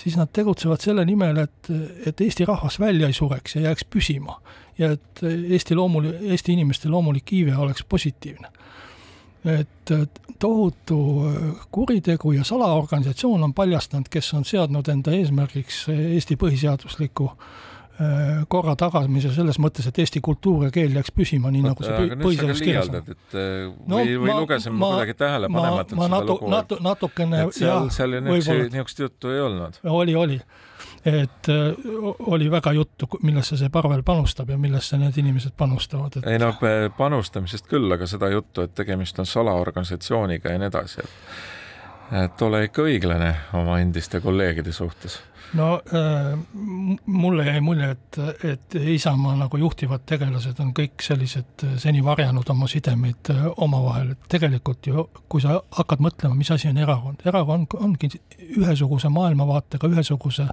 siis 0.00 0.16
nad 0.18 0.32
tegutsevad 0.32 0.82
selle 0.82 1.04
nimel, 1.08 1.42
et, 1.44 1.70
et 2.06 2.24
Eesti 2.26 2.46
rahvas 2.48 2.80
välja 2.80 3.10
ei 3.10 3.16
sureks 3.16 3.58
ja 3.58 3.68
jääks 3.68 3.86
püsima. 3.90 4.40
ja 4.78 4.94
et 4.96 5.22
Eesti 5.24 5.76
loomul-, 5.76 6.14
Eesti 6.30 6.56
inimeste 6.56 6.88
loomulik 6.88 7.32
iive 7.32 7.56
oleks 7.56 7.84
positiivne. 7.88 8.48
et 9.44 9.92
tohutu 10.38 10.98
kuritegu 11.70 12.32
ja 12.32 12.44
salaorganisatsioon 12.44 13.44
on 13.44 13.54
paljastanud, 13.54 14.08
kes 14.10 14.34
on 14.34 14.44
seadnud 14.44 14.88
enda 14.88 15.12
eesmärgiks 15.12 15.84
Eesti 15.92 16.36
põhiseadusliku 16.40 17.28
äh, 17.28 17.36
Äh, 17.36 17.73
korra 18.50 18.74
tagamise 18.78 19.30
selles 19.34 19.58
mõttes, 19.62 19.86
et 19.86 19.98
eesti 20.02 20.18
kultuur 20.24 20.66
ja 20.66 20.74
keel 20.74 20.96
jääks 20.98 21.12
püsima, 21.14 21.50
nii 21.54 21.62
nagu 21.62 21.84
see 21.86 22.16
põhiseadus 22.18 22.62
kirjas 22.64 22.90
on. 22.90 22.96
et 22.98 23.36
äh, 23.38 23.68
no, 23.70 24.00
või, 24.00 24.16
või 24.18 24.36
lugesin 24.40 24.74
ma 24.74 24.88
kuidagi 24.96 25.14
tähelepanematult 25.20 26.00
seda 26.00 26.08
natu, 26.10 26.32
lugu, 26.32 26.50
natu, 26.50 26.78
natukene 26.82 27.42
et 27.44 27.54
seal, 27.54 27.86
seal 27.94 28.16
niisugust 28.26 29.02
juttu 29.04 29.30
ei 29.30 29.42
olnud. 29.44 29.78
oli, 29.86 30.16
oli. 30.18 30.38
et 31.06 31.50
oli 32.34 32.50
väga 32.50 32.72
juttu, 32.74 33.06
millesse 33.22 33.60
see 33.60 33.70
parvel 33.70 34.02
panustab 34.02 34.50
ja 34.50 34.58
millesse 34.58 34.98
need 34.98 35.20
inimesed 35.22 35.54
panustavad 35.56 36.18
et.... 36.18 36.26
ei 36.34 36.40
noh, 36.42 36.58
panustamisest 36.98 37.70
küll, 37.70 37.86
aga 37.94 38.08
seda 38.10 38.32
juttu, 38.34 38.66
et 38.66 38.74
tegemist 38.74 39.22
on 39.22 39.30
salaorganisatsiooniga 39.30 40.50
ja 40.50 40.64
nii 40.64 40.72
edasi, 40.72 41.06
et 41.06 42.24
et 42.24 42.42
ole 42.42 42.66
ikka 42.66 42.82
õiglane 42.84 43.30
oma 43.56 43.78
endiste 43.80 44.18
kolleegide 44.20 44.74
suhtes 44.74 45.20
no 45.54 45.82
äh, 45.94 46.38
mulle 47.06 47.44
jäi 47.46 47.60
mulje, 47.60 47.90
et, 47.90 48.18
et 48.44 48.74
Isamaa 48.74 49.36
nagu 49.38 49.58
juhtivad 49.58 50.04
tegelased 50.06 50.58
on 50.62 50.72
kõik 50.76 51.02
sellised 51.04 51.66
äh, 51.66 51.76
seni 51.80 52.02
varjanud 52.04 52.48
oma 52.50 52.68
sidemeid 52.70 53.30
äh, 53.34 53.46
omavahel, 53.66 54.14
et 54.14 54.26
tegelikult 54.30 54.88
ju, 54.90 55.06
kui 55.30 55.44
sa 55.44 55.60
hakkad 55.78 56.02
mõtlema, 56.04 56.36
mis 56.38 56.50
asi 56.54 56.70
on 56.70 56.80
erakond, 56.82 57.22
erakond 57.26 57.78
ongi 57.78 58.10
ühesuguse 58.58 59.10
maailmavaatega, 59.14 59.90
ühesuguse 59.94 60.50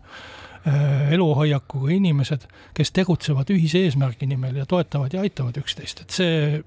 eluhoiakuga 0.61 1.89
inimesed, 1.95 2.43
kes 2.77 2.91
tegutsevad 2.93 3.49
ühise 3.49 3.79
eesmärgi 3.81 4.27
nimel 4.29 4.59
ja 4.59 4.67
toetavad 4.69 5.09
ja 5.15 5.23
aitavad 5.25 5.55
üksteist, 5.57 6.03
et 6.03 6.13
see, 6.13 6.59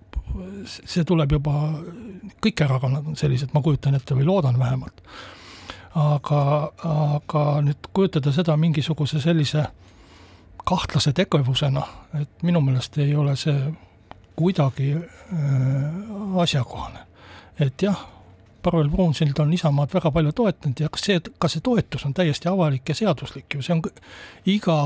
see 0.67 1.05
tuleb 1.07 1.37
juba, 1.37 1.55
kõik 2.43 2.65
erakonnad 2.67 3.07
on 3.07 3.15
sellised, 3.15 3.55
ma 3.55 3.63
kujutan 3.63 3.95
ette 3.95 4.19
või 4.19 4.27
loodan 4.27 4.59
vähemalt 4.59 4.99
aga, 5.95 6.71
aga 6.85 7.45
nüüd 7.63 7.91
kujutada 7.93 8.33
seda 8.35 8.57
mingisuguse 8.57 9.21
sellise 9.23 9.67
kahtlase 10.65 11.13
tegevusena, 11.13 11.83
et 12.21 12.43
minu 12.43 12.61
meelest 12.65 12.99
ei 12.99 13.15
ole 13.17 13.37
see 13.37 13.59
kuidagi 14.35 14.95
äh, 14.97 16.41
asjakohane. 16.43 16.99
et 17.61 17.83
jah, 17.83 18.09
Parvel 18.63 18.89
Pruunsild 18.91 19.39
on 19.39 19.53
Isamaad 19.53 19.93
väga 19.95 20.11
palju 20.11 20.33
toetanud 20.33 20.81
ja 20.81 20.89
kas 20.89 21.05
see, 21.07 21.21
ka 21.39 21.49
see 21.53 21.61
toetus 21.61 22.07
on 22.09 22.15
täiesti 22.17 22.49
avalik 22.49 22.89
ja 22.89 22.95
seaduslik 22.97 23.55
ju, 23.55 23.63
see 23.63 23.75
on 23.77 23.83
iga 24.51 24.77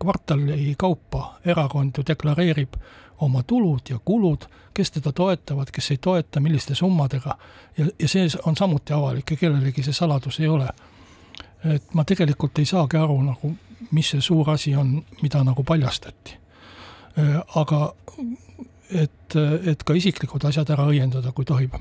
kvartali 0.00 0.74
kaupa 0.78 1.34
erakond 1.44 2.00
ju 2.00 2.06
deklareerib 2.08 2.80
oma 3.20 3.42
tulud 3.42 3.90
ja 3.90 3.98
kulud, 4.04 4.46
kes 4.74 4.90
teda 4.90 5.12
toetavad, 5.12 5.70
kes 5.74 5.90
ei 5.90 5.98
toeta, 5.98 6.40
milliste 6.40 6.74
summadega, 6.74 7.38
ja, 7.78 7.86
ja 7.98 8.08
see 8.08 8.28
on 8.46 8.56
samuti 8.56 8.92
avalik 8.92 9.30
ja 9.30 9.36
kellelegi 9.36 9.82
see 9.82 9.92
saladus 9.92 10.40
ei 10.40 10.48
ole. 10.48 10.68
et 11.64 11.94
ma 11.94 12.04
tegelikult 12.04 12.58
ei 12.58 12.64
saagi 12.64 12.96
aru 12.96 13.16
nagu, 13.22 13.52
mis 13.90 14.10
see 14.10 14.20
suur 14.20 14.50
asi 14.50 14.76
on, 14.76 15.02
mida 15.22 15.42
nagu 15.44 15.64
paljastati. 15.64 16.36
aga 17.54 17.94
et, 18.90 19.36
et 19.66 19.82
ka 19.82 19.94
isiklikud 19.94 20.44
asjad 20.44 20.70
ära 20.70 20.86
õiendada, 20.86 21.32
kui 21.32 21.44
tohib, 21.44 21.74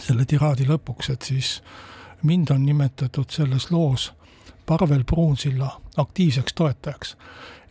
selle 0.00 0.24
tiraadi 0.24 0.66
lõpuks, 0.68 1.10
et 1.12 1.22
siis 1.22 1.60
mind 2.22 2.50
on 2.50 2.64
nimetatud 2.64 3.30
selles 3.30 3.70
loos 3.70 4.12
Parvel 4.66 5.04
Pruunsilla 5.04 5.80
aktiivseks 5.96 6.54
toetajaks. 6.54 7.16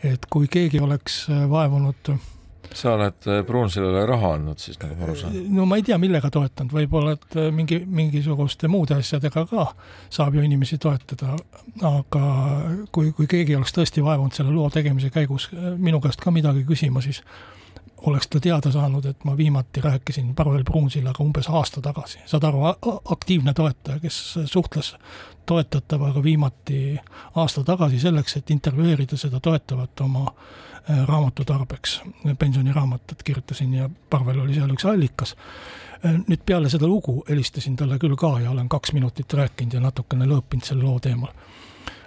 et 0.03 0.25
kui 0.29 0.47
keegi 0.47 0.79
oleks 0.79 1.27
vaevunud 1.49 2.11
sa 2.73 2.93
oled 2.95 3.27
äh, 3.27 3.41
Pruunsillale 3.45 4.05
raha 4.05 4.33
andnud 4.37 4.61
siis, 4.61 4.77
nagu 4.81 4.95
ma 4.99 5.07
aru 5.07 5.15
saan? 5.19 5.35
no 5.55 5.65
ma 5.69 5.79
ei 5.79 5.85
tea, 5.85 5.97
millega 6.01 6.31
toetanud, 6.33 6.73
võib-olla 6.75 7.15
et 7.17 7.37
äh, 7.39 7.49
mingi, 7.55 7.81
mingisuguste 7.85 8.69
muude 8.71 8.97
asjadega 8.99 9.45
ka 9.49 9.67
saab 10.13 10.37
ju 10.37 10.45
inimesi 10.45 10.79
toetada, 10.81 11.35
aga 11.85 12.23
kui, 12.95 13.11
kui 13.17 13.27
keegi 13.31 13.57
oleks 13.57 13.75
tõesti 13.75 14.03
vaevunud 14.05 14.35
selle 14.35 14.55
loo 14.55 14.69
tegemise 14.73 15.11
käigus 15.13 15.49
äh, 15.53 15.73
minu 15.77 16.01
käest 16.03 16.23
ka 16.23 16.33
midagi 16.35 16.65
küsima, 16.67 17.03
siis 17.05 17.23
oleks 18.05 18.27
ta 18.27 18.39
teada 18.39 18.71
saanud, 18.71 19.05
et 19.05 19.23
ma 19.25 19.37
viimati 19.37 19.81
rääkisin 19.81 20.35
Parvel 20.35 20.63
Pruunsillaga 20.63 21.23
umbes 21.23 21.49
aasta 21.49 21.81
tagasi, 21.81 22.19
saad 22.29 22.43
aru, 22.43 22.65
aktiivne 23.15 23.53
toetaja, 23.53 23.99
kes 23.99 24.19
suhtles 24.45 24.95
toetatavaga 25.45 26.23
viimati 26.23 26.99
aasta 27.35 27.63
tagasi 27.63 27.99
selleks, 27.99 28.37
et 28.37 28.51
intervjueerida 28.51 29.17
seda 29.17 29.39
toetavat 29.39 30.05
oma 30.05 30.31
raamatu 30.87 31.45
tarbeks, 31.45 32.01
pensioniraamatut 32.39 33.23
kirjutasin 33.23 33.73
ja 33.73 33.89
Parvel 34.09 34.39
oli 34.39 34.53
seal 34.53 34.69
üks 34.73 34.85
allikas. 34.85 35.35
Äh, 36.05 36.19
nüüd 36.27 36.43
peale 36.45 36.69
seda 36.69 36.87
lugu 36.87 37.23
helistasin 37.29 37.75
talle 37.75 37.97
küll 38.01 38.15
ka 38.19 38.35
ja 38.43 38.51
olen 38.51 38.69
kaks 38.69 38.93
minutit 38.93 39.33
rääkinud 39.33 39.73
ja 39.73 39.81
natukene 39.81 40.27
lõõpinud 40.29 40.65
selle 40.65 40.83
loo 40.83 40.99
teemal. 40.99 41.33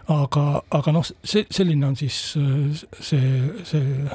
aga, 0.09 0.62
aga 0.71 0.93
noh, 0.93 1.05
see, 1.05 1.45
selline 1.51 1.87
on 1.87 1.97
siis 1.97 2.35
äh, 2.38 2.85
see, 3.01 3.64
see, 3.64 4.11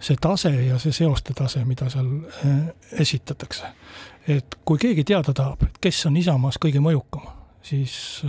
see 0.00 0.20
tase 0.20 0.52
ja 0.66 0.78
see 0.78 0.92
seoste 0.92 1.34
tase, 1.34 1.64
mida 1.64 1.90
seal 1.90 2.12
esitatakse. 2.92 3.74
et 4.28 4.58
kui 4.64 4.78
keegi 4.78 5.04
teada 5.04 5.34
tahab, 5.34 5.66
et 5.66 5.78
kes 5.80 6.06
on 6.06 6.16
Isamaas 6.16 6.60
kõige 6.62 6.80
mõjukam, 6.84 7.26
siis 7.62 8.22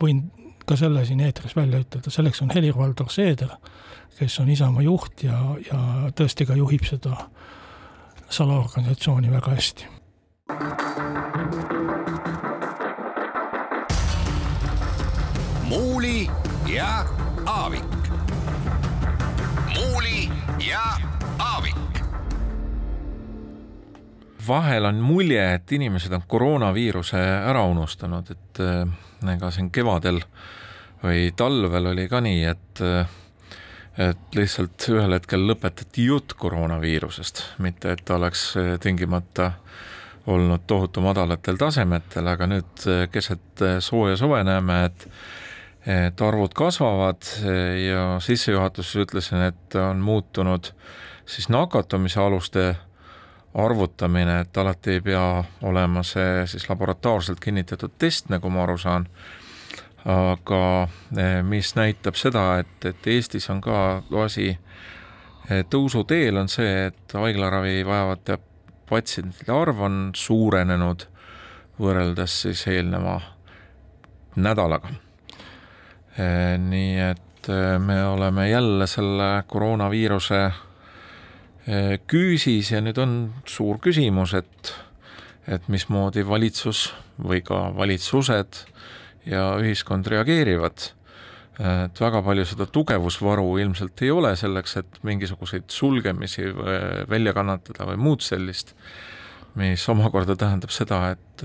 võin 0.00 0.26
ka 0.70 0.78
selle 0.78 1.02
siin 1.04 1.20
eetris 1.26 1.56
välja 1.58 1.82
ütelda, 1.82 2.14
selleks 2.14 2.42
on 2.44 2.54
Helir-Valdor 2.54 3.10
Seeder 3.10 3.56
kes 4.20 4.40
on 4.40 4.48
Isamaa 4.52 4.82
juht 4.84 5.22
ja, 5.24 5.38
ja 5.64 6.10
tõesti 6.12 6.44
ka 6.44 6.52
juhib 6.58 6.84
seda 6.84 7.16
salaorganisatsiooni 8.28 9.32
väga 9.32 9.54
hästi. 9.56 9.88
muuli 15.70 16.28
ja 16.68 16.90
Aavik. 17.46 18.10
muuli 19.72 20.28
ja 20.68 20.84
Aavik. 21.38 21.79
Vahel 24.46 24.84
on 24.84 25.00
mulje, 25.04 25.42
et 25.54 25.72
inimesed 25.72 26.12
on 26.12 26.22
koroonaviiruse 26.26 27.20
ära 27.20 27.64
unustanud, 27.68 28.30
et 28.30 28.60
äh, 28.64 29.32
ega 29.34 29.50
siin 29.54 29.70
kevadel 29.70 30.20
või 31.02 31.30
talvel 31.36 31.92
oli 31.92 32.06
ka 32.08 32.20
nii, 32.24 32.44
et 32.44 32.84
äh, 32.84 33.16
et 34.00 34.36
lihtsalt 34.36 34.86
ühel 34.88 35.12
hetkel 35.12 35.42
lõpetati 35.44 36.06
jutt 36.06 36.32
koroonaviirusest, 36.40 37.42
mitte 37.60 37.90
et 37.92 38.04
ta 38.06 38.16
oleks 38.16 38.44
eh, 38.56 38.68
tingimata 38.80 39.50
olnud 40.30 40.62
tohutu 40.70 41.02
madalatel 41.04 41.58
tasemetel, 41.60 42.28
aga 42.30 42.46
nüüd 42.48 42.84
keset 43.12 43.64
sooja 43.82 44.16
suve 44.16 44.40
näeme, 44.46 44.84
et 44.86 45.06
et 45.90 46.22
arvud 46.22 46.52
kasvavad 46.54 47.24
ja 47.80 48.02
sissejuhatuses 48.20 49.00
ütlesin, 49.00 49.42
et 49.48 49.76
on 49.80 50.00
muutunud 50.04 50.70
siis 51.26 51.48
nakatumise 51.48 52.20
aluste 52.20 52.64
arvutamine, 53.54 54.40
et 54.40 54.56
alati 54.56 54.90
ei 54.90 55.00
pea 55.00 55.44
olema 55.66 56.02
see 56.06 56.46
siis 56.46 56.68
laboratoorselt 56.68 57.40
kinnitatud 57.40 57.96
test, 57.98 58.28
nagu 58.30 58.50
ma 58.50 58.62
aru 58.62 58.78
saan 58.78 59.08
aga 60.04 60.88
eh, 61.16 61.40
mis 61.42 61.74
näitab 61.76 62.16
seda, 62.16 62.60
et, 62.62 62.84
et 62.88 63.06
Eestis 63.06 63.50
on 63.52 63.60
ka 63.60 64.02
asi 64.24 64.48
eh, 64.50 65.64
tõusuteel, 65.70 66.38
on 66.40 66.48
see, 66.48 66.86
et 66.88 67.16
haiglaravi 67.16 67.82
vajavate 67.86 68.38
patsientide 68.90 69.52
arv 69.54 69.82
on 69.86 69.98
suurenenud 70.16 71.06
võrreldes 71.80 72.40
siis 72.46 72.64
eelneva 72.68 73.20
nädalaga. 74.40 74.92
Eh, 76.16 76.56
nii 76.58 76.96
et 77.10 77.48
me 77.80 78.02
oleme 78.04 78.50
jälle 78.50 78.86
selle 78.86 79.28
koroonaviiruse 79.48 80.40
küüsis 82.10 82.72
ja 82.72 82.80
nüüd 82.82 82.98
on 82.98 83.18
suur 83.46 83.78
küsimus, 83.82 84.34
et 84.34 84.74
et 85.50 85.66
mismoodi 85.72 86.22
valitsus 86.26 86.90
või 87.18 87.40
ka 87.42 87.70
valitsused 87.74 88.58
ja 89.26 89.56
ühiskond 89.58 90.06
reageerivad. 90.06 90.92
et 91.60 92.00
väga 92.00 92.22
palju 92.22 92.44
seda 92.48 92.66
tugevusvaru 92.66 93.58
ilmselt 93.58 94.02
ei 94.02 94.10
ole 94.10 94.36
selleks, 94.36 94.76
et 94.76 95.00
mingisuguseid 95.02 95.68
sulgemisi 95.68 96.46
välja 97.08 97.32
kannatada 97.36 97.86
või 97.90 97.96
muud 97.96 98.22
sellist, 98.24 98.74
mis 99.54 99.88
omakorda 99.88 100.36
tähendab 100.36 100.70
seda, 100.70 101.10
et 101.10 101.44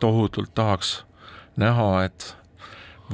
tohutult 0.00 0.54
tahaks 0.54 1.04
näha, 1.56 2.04
et 2.04 2.36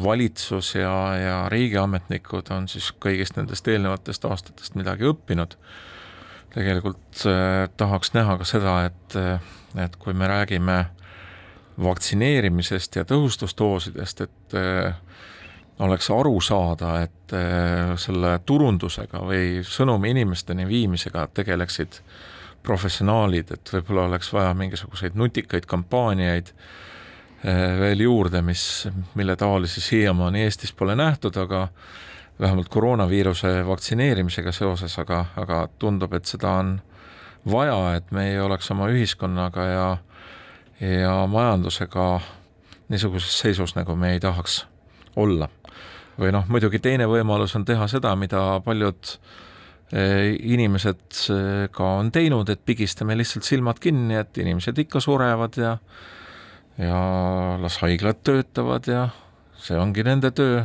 valitsus 0.02 0.74
ja, 0.74 1.16
ja 1.16 1.36
riigiametnikud 1.48 2.50
on 2.54 2.68
siis 2.68 2.90
kõigist 3.02 3.38
nendest 3.38 3.68
eelnevatest 3.68 4.24
aastatest 4.24 4.78
midagi 4.78 5.08
õppinud. 5.10 5.56
Tegelikult 6.54 7.26
eh, 7.26 7.66
tahaks 7.76 8.14
näha 8.16 8.38
ka 8.38 8.46
seda, 8.48 8.78
et, 8.88 9.18
eh, 9.18 9.84
et 9.84 9.96
kui 9.96 10.14
me 10.14 10.28
räägime 10.30 10.84
vaktsineerimisest 11.82 12.96
ja 12.96 13.04
tõhustusdoosidest, 13.06 14.24
et 14.26 14.56
äh, 14.58 14.94
oleks 15.84 16.10
aru 16.10 16.40
saada, 16.42 16.96
et 17.06 17.34
äh, 17.36 17.94
selle 18.00 18.38
turundusega 18.46 19.22
või 19.22 19.62
sõnumi 19.66 20.12
inimesteni 20.16 20.66
viimisega 20.68 21.28
tegeleksid 21.34 22.00
professionaalid, 22.66 23.54
et 23.54 23.72
võib-olla 23.72 24.08
oleks 24.08 24.32
vaja 24.34 24.54
mingisuguseid 24.58 25.14
nutikaid 25.18 25.68
kampaaniaid 25.70 26.50
äh, 26.50 27.78
veel 27.78 28.02
juurde, 28.08 28.42
mis, 28.42 28.88
mille 29.14 29.36
taolisi 29.38 29.80
siiamaani 29.84 30.42
Eestis 30.48 30.74
pole 30.74 30.98
nähtud, 30.98 31.38
aga 31.38 31.68
vähemalt 32.40 32.68
koroonaviiruse 32.68 33.66
vaktsineerimisega 33.66 34.52
seoses, 34.52 34.98
aga, 34.98 35.24
aga 35.36 35.68
tundub, 35.78 36.12
et 36.14 36.24
seda 36.24 36.52
on 36.60 36.76
vaja, 37.50 37.96
et 37.96 38.10
me 38.14 38.30
ei 38.32 38.40
oleks 38.40 38.70
oma 38.70 38.88
ühiskonnaga 38.92 39.66
ja 39.66 39.88
ja 40.80 41.26
majandusega 41.26 42.20
niisuguses 42.88 43.38
seisus, 43.38 43.74
nagu 43.74 43.96
me 43.96 44.12
ei 44.12 44.20
tahaks 44.20 44.66
olla. 45.16 45.48
või 46.18 46.32
noh, 46.34 46.48
muidugi 46.50 46.80
teine 46.82 47.06
võimalus 47.06 47.52
on 47.54 47.64
teha 47.64 47.86
seda, 47.86 48.10
mida 48.18 48.40
paljud 48.64 49.10
eh, 49.94 50.34
inimesed 50.34 51.20
eh, 51.30 51.68
ka 51.70 51.90
on 52.00 52.10
teinud, 52.10 52.48
et 52.50 52.64
pigistame 52.66 53.14
lihtsalt 53.18 53.46
silmad 53.46 53.78
kinni, 53.78 54.16
et 54.18 54.38
inimesed 54.38 54.78
ikka 54.82 55.00
surevad 55.00 55.58
ja 55.58 55.76
ja 56.78 56.98
las 57.62 57.78
haiglad 57.82 58.18
töötavad 58.22 58.86
ja 58.86 59.08
see 59.58 59.78
ongi 59.78 60.02
nende 60.06 60.30
töö, 60.30 60.64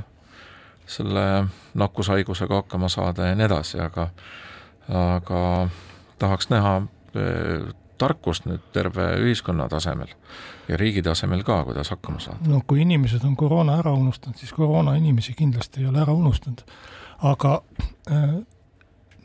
selle 0.88 1.46
nakkushaigusega 1.74 2.62
hakkama 2.62 2.90
saada 2.90 3.28
ja 3.28 3.36
nii 3.36 3.46
edasi, 3.46 3.80
aga 3.80 4.10
aga 4.90 5.70
tahaks 6.20 6.50
näha 6.52 6.76
eh, 7.16 7.74
tarkust 7.98 8.48
nüüd 8.50 8.64
terve 8.76 9.06
ühiskonna 9.22 9.68
tasemel 9.72 10.12
ja 10.68 10.78
riigi 10.80 11.04
tasemel 11.06 11.44
ka, 11.48 11.62
kuidas 11.68 11.92
hakkama 11.94 12.20
saada. 12.24 12.40
no 12.48 12.62
kui 12.68 12.82
inimesed 12.82 13.24
on 13.28 13.36
koroona 13.40 13.78
ära 13.80 13.94
unustanud, 13.96 14.38
siis 14.40 14.54
koroona 14.54 14.96
inimesi 15.00 15.36
kindlasti 15.38 15.84
ei 15.84 15.90
ole 15.92 16.02
ära 16.02 16.14
unustanud. 16.14 16.64
aga 17.32 17.62
äh, 18.12 18.34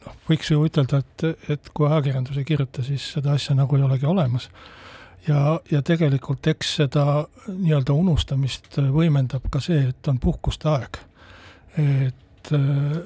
noh, 0.07 0.18
võiks 0.29 0.53
ju 0.53 0.64
ütelda, 0.66 1.03
et, 1.03 1.49
et 1.55 1.71
kui 1.75 1.88
ajakirjandus 1.88 2.38
ei 2.38 2.49
kirjuta, 2.49 2.85
siis 2.87 3.12
seda 3.16 3.35
asja 3.38 3.57
nagu 3.59 3.77
ei 3.77 3.87
olegi 3.87 4.07
olemas. 4.07 4.51
ja, 5.29 5.61
ja 5.71 5.83
tegelikult 5.83 6.47
eks 6.47 6.77
seda 6.83 7.07
nii-öelda 7.49 7.92
unustamist 7.92 8.79
võimendab 8.79 9.49
ka 9.51 9.61
see, 9.64 9.88
et 9.90 10.09
on 10.09 10.21
puhkuste 10.23 10.71
aeg. 10.71 11.03
Et 11.79 12.53
äh, 12.53 12.97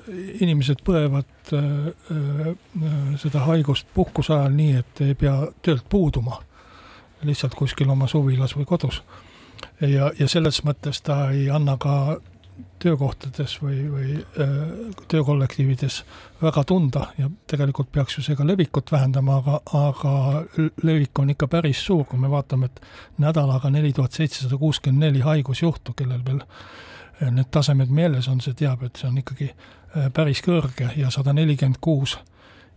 inimesed 0.40 0.82
põevad 0.86 1.52
äh, 1.56 2.54
seda 3.20 3.44
haigust 3.48 3.86
puhkuse 3.94 4.34
ajal 4.36 4.56
nii, 4.56 4.80
et 4.82 5.04
ei 5.04 5.14
pea 5.18 5.36
töölt 5.62 5.88
puuduma 5.88 6.40
lihtsalt 7.22 7.54
kuskil 7.54 7.90
oma 7.90 8.08
suvilas 8.10 8.56
või 8.56 8.66
kodus. 8.66 9.02
ja, 9.80 10.10
ja 10.18 10.28
selles 10.28 10.62
mõttes 10.66 11.02
ta 11.02 11.30
ei 11.30 11.50
anna 11.50 11.76
ka 11.78 12.18
töökohtades 12.82 13.54
või, 13.62 13.78
või 13.90 14.14
öö, 14.38 14.90
töökollektiivides 15.08 16.02
väga 16.42 16.64
tunda 16.66 17.06
ja 17.18 17.30
tegelikult 17.46 17.92
peaks 17.92 18.18
ju 18.18 18.24
see 18.26 18.36
ka 18.36 18.46
levikut 18.46 18.92
vähendama, 18.92 19.38
aga, 19.38 19.60
aga 19.78 20.14
levik 20.82 21.18
on 21.18 21.30
ikka 21.30 21.48
päris 21.48 21.84
suur, 21.86 22.04
kui 22.08 22.18
me 22.18 22.30
vaatame, 22.30 22.68
et 22.68 22.80
nädalaga 23.22 23.70
neli 23.70 23.92
tuhat 23.94 24.18
seitsesada 24.18 24.58
kuuskümmend 24.58 25.06
neli 25.06 25.22
haigusjuhtu, 25.22 25.94
kellel 25.96 26.24
veel 26.26 26.42
need 27.30 27.50
tasemed 27.50 27.90
meeles 27.94 28.28
on, 28.28 28.40
see 28.40 28.54
teab, 28.58 28.82
et 28.82 28.96
see 28.96 29.08
on 29.08 29.18
ikkagi 29.20 29.50
päris 30.12 30.40
kõrge 30.42 30.88
ja 30.96 31.10
sada 31.12 31.32
nelikümmend 31.36 31.78
kuus 31.80 32.16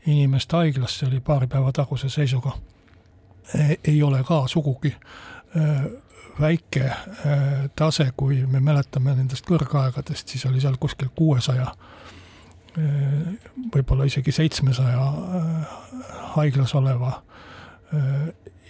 inimest 0.08 0.52
haiglas, 0.52 1.00
see 1.00 1.08
oli 1.08 1.20
paari 1.20 1.48
päeva 1.48 1.72
taguse 1.72 2.10
seisuga. 2.10 2.52
Ei 3.84 4.04
ole 4.04 4.24
ka 4.24 4.48
sugugi 4.48 4.96
äh, 5.58 5.86
väike 6.40 6.86
äh, 6.86 7.00
tase, 7.76 8.10
kui 8.18 8.46
me 8.46 8.60
mäletame 8.60 9.16
nendest 9.16 9.46
kõrgaegadest, 9.46 10.34
siis 10.34 10.46
oli 10.50 10.62
seal 10.62 10.78
kuskil 10.82 11.12
kuuesaja, 11.16 11.68
äh, 11.70 13.52
võib-olla 13.76 14.10
isegi 14.10 14.34
seitsmesaja 14.34 15.06
haiglas 16.36 16.76
oleva 16.76 17.22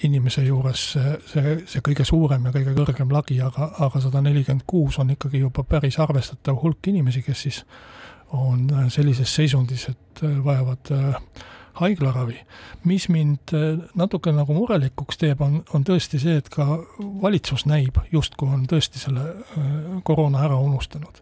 inimese 0.03 0.43
juures 0.43 0.91
see, 0.91 1.17
see, 1.31 1.57
see 1.71 1.83
kõige 1.85 2.05
suurem 2.07 2.45
ja 2.45 2.51
kõige 2.51 2.73
kõrgem 2.75 3.11
lagi, 3.13 3.39
aga, 3.41 3.71
aga 3.87 4.01
sada 4.03 4.21
nelikümmend 4.21 4.65
kuus 4.67 4.99
on 4.99 5.13
ikkagi 5.15 5.39
juba 5.39 5.63
päris 5.63 5.99
arvestatav 6.03 6.59
hulk 6.61 6.91
inimesi, 6.91 7.23
kes 7.23 7.45
siis 7.47 7.61
on 8.35 8.67
sellises 8.89 9.35
seisundis, 9.35 9.87
et 9.89 10.23
vajavad 10.43 10.91
äh, 10.91 11.15
haiglaravi. 11.79 12.39
mis 12.83 13.09
mind 13.09 13.53
äh, 13.53 13.79
natuke 13.95 14.31
nagu 14.31 14.53
murelikuks 14.53 15.19
teeb, 15.21 15.41
on, 15.41 15.61
on 15.73 15.85
tõesti 15.87 16.19
see, 16.21 16.37
et 16.39 16.49
ka 16.49 16.65
valitsus 17.21 17.65
näib 17.69 17.99
justkui 18.11 18.49
on 18.49 18.65
tõesti 18.69 19.01
selle 19.01 19.25
äh, 19.29 19.71
koroona 20.03 20.43
ära 20.47 20.59
unustanud. 20.59 21.21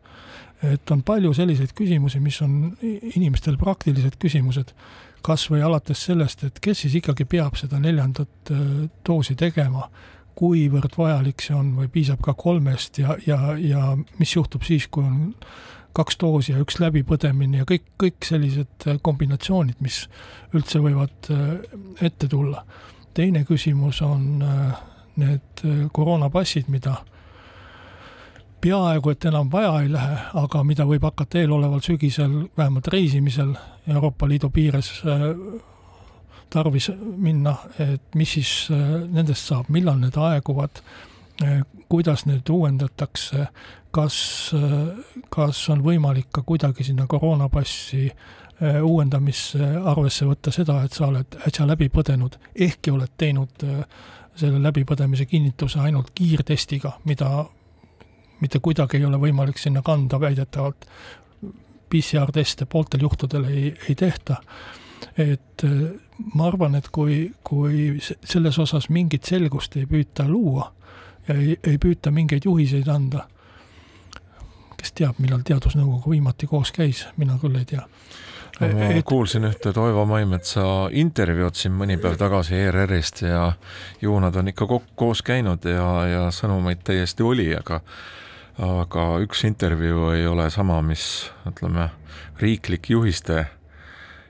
et 0.64 0.92
on 0.92 1.02
palju 1.04 1.34
selliseid 1.36 1.74
küsimusi, 1.76 2.22
mis 2.24 2.42
on 2.42 2.78
inimestel 2.82 3.58
praktilised 3.60 4.16
küsimused, 4.16 4.72
kas 5.24 5.46
või 5.52 5.64
alates 5.64 6.06
sellest, 6.08 6.44
et 6.48 6.60
kes 6.64 6.84
siis 6.84 6.98
ikkagi 7.00 7.26
peab 7.30 7.58
seda 7.60 7.80
neljandat 7.82 8.52
äh, 8.52 8.66
doosi 9.08 9.36
tegema, 9.40 9.88
kuivõrd 10.38 10.98
vajalik 10.98 11.44
see 11.46 11.56
on 11.56 11.76
või 11.78 11.92
piisab 11.94 12.24
ka 12.26 12.34
kolmest 12.38 12.98
ja, 13.04 13.16
ja, 13.28 13.54
ja 13.60 13.94
mis 14.20 14.34
juhtub 14.34 14.66
siis, 14.66 14.88
kui 14.90 15.06
on 15.06 15.36
kaks 15.94 16.18
doosi 16.22 16.56
ja 16.56 16.62
üks 16.64 16.80
läbipõdemine 16.82 17.62
ja 17.62 17.68
kõik, 17.70 17.86
kõik 18.02 18.26
sellised 18.28 18.88
äh, 18.88 19.00
kombinatsioonid, 19.02 19.80
mis 19.86 20.04
üldse 20.58 20.82
võivad 20.84 21.32
äh, 21.32 21.78
ette 22.02 22.28
tulla. 22.28 22.66
teine 23.14 23.44
küsimus 23.46 24.02
on 24.02 24.44
need 25.22 25.62
koroonapassid, 25.94 26.66
mida 26.74 26.96
peaaegu 28.64 29.12
et 29.12 29.26
enam 29.28 29.52
vaja 29.52 29.74
ei 29.84 29.92
lähe, 29.92 30.18
aga 30.40 30.64
mida 30.64 30.88
võib 30.88 31.04
hakata 31.04 31.42
eeloleval 31.42 31.84
sügisel 31.84 32.36
vähemalt 32.58 32.88
reisimisel 32.88 33.54
Euroopa 33.88 34.30
Liidu 34.30 34.50
piires 34.50 34.92
tarvis 36.54 36.92
minna, 37.18 37.56
et 37.82 38.16
mis 38.16 38.36
siis 38.38 38.52
nendest 38.70 39.50
saab, 39.50 39.72
millal 39.74 39.98
need 40.00 40.18
aeguvad, 40.22 40.84
kuidas 41.90 42.28
need 42.30 42.50
uuendatakse, 42.50 43.48
kas, 43.94 44.18
kas 45.34 45.62
on 45.74 45.84
võimalik 45.86 46.30
ka 46.34 46.44
kuidagi 46.46 46.86
sinna 46.88 47.08
koroonapassi 47.10 48.08
äh, 48.10 48.80
uuendamisse 48.82 49.70
arvesse 49.86 50.28
võtta 50.30 50.54
seda, 50.54 50.80
et 50.86 50.98
sa 50.98 51.08
oled 51.10 51.38
äsja 51.48 51.68
läbi 51.70 51.90
põdenud, 51.94 52.40
ehkki 52.56 52.94
oled 52.94 53.14
teinud 53.18 53.66
äh, 53.68 53.84
selle 54.40 54.62
läbipõdemise 54.64 55.28
kinnituse 55.30 55.82
ainult 55.84 56.10
kiirtestiga, 56.18 56.96
mida 57.06 57.44
mitte 58.44 58.60
kuidagi 58.60 59.00
ei 59.00 59.06
ole 59.08 59.20
võimalik 59.22 59.60
sinna 59.62 59.82
kanda, 59.86 60.20
väidetavalt 60.20 60.88
PCR-teste 61.94 62.66
pooltel 62.66 63.06
juhtudel 63.06 63.46
ei, 63.50 63.76
ei 63.90 63.96
tehta. 63.96 64.42
et 65.18 65.64
äh, 65.64 65.94
ma 66.34 66.48
arvan, 66.48 66.76
et 66.76 66.88
kui, 66.92 67.34
kui 67.44 68.00
selles 68.02 68.58
osas 68.60 68.90
mingit 68.90 69.28
selgust 69.30 69.76
ei 69.78 69.86
püüta 69.90 70.26
luua 70.28 70.72
ja 71.28 71.36
ei, 71.36 71.58
ei 71.64 71.78
püüta 71.78 72.12
mingeid 72.12 72.48
juhiseid 72.48 72.88
anda, 72.90 73.28
kes 74.80 74.94
teab, 74.98 75.20
millal 75.24 75.44
Teadusnõukogu 75.46 76.16
viimati 76.16 76.50
koos 76.50 76.74
käis, 76.76 77.06
mina 77.18 77.38
küll 77.42 77.60
ei 77.60 77.68
tea. 77.70 77.84
ma 78.62 78.90
et... 78.90 79.06
kuulsin 79.06 79.48
ühte 79.50 79.74
Toivo 79.74 80.06
Maimetsa 80.10 80.66
intervjuud 80.92 81.58
siin 81.58 81.78
mõni 81.78 82.00
päev 82.02 82.18
tagasi 82.22 82.58
ERR-ist 82.58 83.24
ja 83.26 83.46
ju 84.02 84.18
nad 84.20 84.36
on 84.36 84.52
ikka 84.52 84.68
koos 84.96 85.22
käinud 85.22 85.66
ja, 85.66 85.88
ja 86.08 86.26
sõnumeid 86.32 86.84
täiesti 86.86 87.24
oli, 87.24 87.52
aga 87.58 87.82
aga 88.62 89.08
üks 89.24 89.44
intervjuu 89.48 90.12
ei 90.14 90.28
ole 90.28 90.50
sama, 90.54 90.82
mis 90.86 91.32
ütleme, 91.50 91.90
riiklik 92.42 92.90
juhiste 92.90 93.46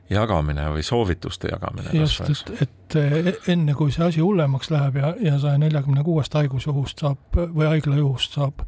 jagamine 0.09 0.69
või 0.71 0.83
soovituste 0.85 1.51
jagamine. 1.51 1.91
just, 1.97 2.49
et, 2.61 2.95
et 2.95 3.49
enne, 3.49 3.75
kui 3.75 3.91
see 3.91 4.05
asi 4.05 4.23
hullemaks 4.23 4.71
läheb 4.71 4.99
ja, 4.99 5.13
ja 5.21 5.37
saja 5.39 5.57
neljakümne 5.61 6.03
kuuest 6.03 6.33
haigusjuhust 6.37 7.03
saab 7.05 7.39
või 7.39 7.69
haiglajuhust 7.71 8.39
saab 8.39 8.65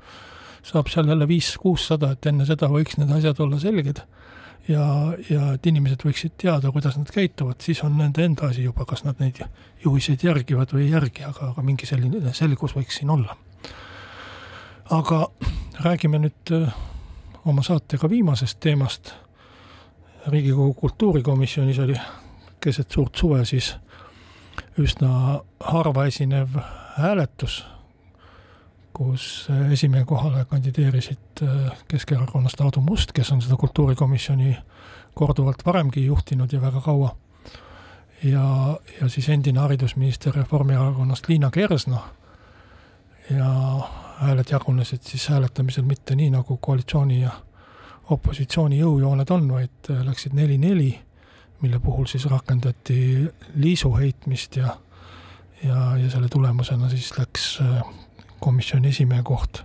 saab 0.65 0.87
seal 0.89 1.09
jälle 1.11 1.27
viis-kuussada, 1.29 2.15
et 2.15 2.25
enne 2.25 2.45
seda 2.47 2.69
võiks 2.71 2.97
need 2.97 3.11
asjad 3.13 3.39
olla 3.45 3.59
selged 3.61 4.01
ja, 4.67 4.85
ja 5.29 5.51
et 5.53 5.67
inimesed 5.69 6.05
võiksid 6.07 6.37
teada, 6.41 6.71
kuidas 6.73 6.97
nad 6.97 7.11
käituvad, 7.13 7.59
siis 7.61 7.83
on 7.85 7.97
nende 7.99 8.25
enda 8.25 8.49
asi 8.49 8.65
juba, 8.65 8.87
kas 8.89 9.05
nad 9.05 9.19
neid 9.21 9.43
juhiseid 9.83 10.25
järgivad 10.25 10.73
või 10.73 10.87
ei 10.87 10.95
järgi, 10.95 11.25
aga, 11.27 11.51
aga 11.53 11.65
mingi 11.65 11.89
selline 11.89 12.33
selgus 12.33 12.73
võiks 12.77 13.01
siin 13.01 13.13
olla. 13.13 13.37
Aga 14.89 15.27
räägime 15.83 16.19
nüüd 16.19 16.51
äh, 16.51 16.73
oma 17.45 17.63
saatega 17.63 18.09
viimasest 18.09 18.59
teemast. 18.59 19.13
riigikogu 20.27 20.73
kultuurikomisjonis 20.73 21.79
oli 21.79 21.95
keset 22.59 22.91
suurt 22.91 23.15
suve 23.15 23.45
siis 23.45 23.75
üsna 24.77 25.41
harva 25.59 26.05
esinev 26.05 26.57
hääletus 26.97 27.65
kus 28.95 29.47
esimehe 29.71 30.05
kohale 30.05 30.45
kandideerisid 30.45 31.43
äh, 31.43 31.71
Keskerakonnast 31.87 32.61
Aadu 32.61 32.81
Must, 32.81 33.11
kes 33.11 33.31
on 33.31 33.41
seda 33.41 33.55
kultuurikomisjoni 33.55 34.57
korduvalt 35.13 35.65
varemgi 35.65 36.05
juhtinud 36.05 36.53
ja 36.53 36.61
väga 36.61 36.81
kaua. 36.81 37.15
ja, 38.23 38.79
ja 39.01 39.09
siis 39.09 39.29
endine 39.29 39.59
haridusminister 39.59 40.35
Reformierakonnast 40.35 41.27
Liina 41.27 41.51
Kersna. 41.51 41.99
ja 43.29 43.79
hääled 44.21 44.51
jagunesid 44.51 45.03
siis 45.03 45.27
hääletamisel 45.29 45.83
mitte 45.83 46.15
nii, 46.15 46.29
nagu 46.29 46.57
koalitsiooni 46.57 47.21
ja 47.21 47.31
opositsiooni 48.09 48.79
jõujooned 48.79 49.31
on, 49.33 49.51
vaid 49.51 49.91
äh, 49.91 50.01
läksid 50.05 50.33
neli-neli, 50.37 50.91
mille 51.61 51.79
puhul 51.79 52.05
siis 52.05 52.25
rakendati 52.31 52.97
liisu 53.55 53.93
heitmist 53.95 54.55
ja 54.55 54.77
ja, 55.63 55.97
ja 55.97 56.09
selle 56.11 56.27
tulemusena 56.29 56.89
siis 56.89 57.13
läks 57.17 57.59
komisjoni 58.39 58.91
esimehe 58.91 59.23
koht 59.23 59.63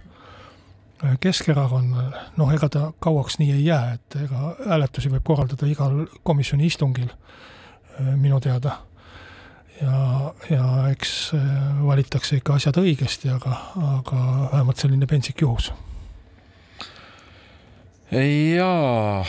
Keskerakonnale, 1.20 2.20
noh, 2.36 2.50
ega 2.52 2.68
ta 2.68 2.80
kauaks 3.00 3.38
nii 3.40 3.54
ei 3.54 3.62
jää, 3.64 3.94
et 3.96 4.16
ega 4.20 4.50
hääletusi 4.66 5.08
võib 5.08 5.24
korraldada 5.24 5.68
igal 5.68 6.02
komisjoni 6.28 6.66
istungil 6.68 7.08
minu 8.20 8.40
teada. 8.40 8.74
Ja, 9.82 10.32
ja 10.50 10.64
eks 10.90 11.32
valitakse 11.84 12.40
ikka 12.40 12.56
asjad 12.58 12.80
õigesti, 12.80 13.30
aga, 13.32 13.54
aga 13.98 14.24
vähemalt 14.52 14.82
selline 14.82 15.08
pentsik 15.10 15.40
juhus. 15.44 15.70
Jaa, 18.10 19.24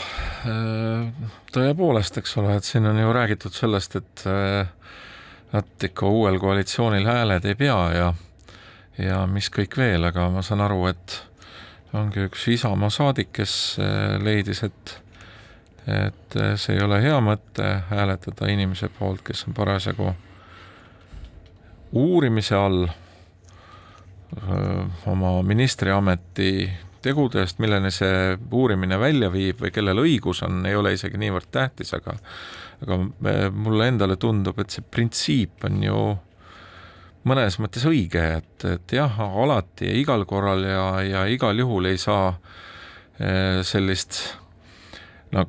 tõepoolest, 1.54 2.18
eks 2.18 2.38
ole, 2.42 2.56
et 2.58 2.66
siin 2.66 2.90
on 2.90 2.98
ju 2.98 3.12
räägitud 3.14 3.54
sellest, 3.54 4.00
et 4.00 4.26
et 5.52 5.84
ikka 5.84 6.08
uuel 6.08 6.40
koalitsioonil 6.40 7.06
hääled 7.06 7.46
ei 7.46 7.56
pea 7.60 7.80
ja 7.94 8.14
ja 8.98 9.26
mis 9.28 9.52
kõik 9.54 9.78
veel, 9.78 10.04
aga 10.08 10.30
ma 10.32 10.42
saan 10.42 10.64
aru, 10.66 10.86
et 10.88 11.18
ongi 11.94 12.26
üks 12.26 12.48
Isamaa 12.48 12.90
saadik, 12.90 13.32
kes 13.38 13.54
leidis, 14.24 14.64
et 14.64 14.98
et 15.88 16.36
see 16.62 16.76
ei 16.76 16.84
ole 16.86 17.02
hea 17.02 17.18
mõte 17.26 17.70
hääletada 17.90 18.50
inimese 18.54 18.90
poolt, 19.00 19.24
kes 19.26 19.48
on 19.48 19.54
parasjagu 19.58 20.12
uurimise 21.92 22.56
all 22.56 22.88
oma 25.12 25.42
ministriameti 25.44 26.70
tegude 27.02 27.42
eest, 27.42 27.60
milleni 27.60 27.92
see 27.92 28.38
uurimine 28.54 29.00
välja 29.02 29.32
viib 29.34 29.60
või 29.64 29.72
kellel 29.74 30.04
õigus 30.04 30.44
on, 30.46 30.62
ei 30.70 30.76
ole 30.78 30.94
isegi 30.96 31.20
niivõrd 31.20 31.50
tähtis, 31.52 31.94
aga 31.98 32.16
aga 32.82 32.98
mulle 33.54 33.88
endale 33.92 34.16
tundub, 34.18 34.58
et 34.60 34.74
see 34.74 34.82
printsiip 34.82 35.66
on 35.68 35.84
ju 35.86 35.98
mõnes 37.30 37.60
mõttes 37.62 37.86
õige, 37.86 38.24
et, 38.40 38.66
et 38.66 38.96
jah, 38.96 39.20
alati 39.20 39.90
ja 39.90 39.98
igal 40.00 40.26
korral 40.30 40.66
ja, 40.66 40.86
ja 41.06 41.26
igal 41.30 41.60
juhul 41.62 41.92
ei 41.92 42.00
saa 42.02 42.32
sellist 43.68 44.22
no 45.32 45.46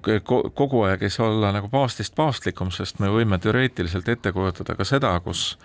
kogu 0.53 0.82
aeg 0.86 1.07
ei 1.07 1.12
saa 1.12 1.30
olla 1.30 1.53
nagu 1.55 1.70
paavstist 1.72 2.14
paavstlikum, 2.18 2.70
sest 2.74 3.01
me 3.01 3.09
võime 3.12 3.38
teoreetiliselt 3.43 4.09
ette 4.12 4.32
kujutada 4.34 4.76
ka 4.78 4.84
seda, 4.86 5.14
kus 5.24 5.57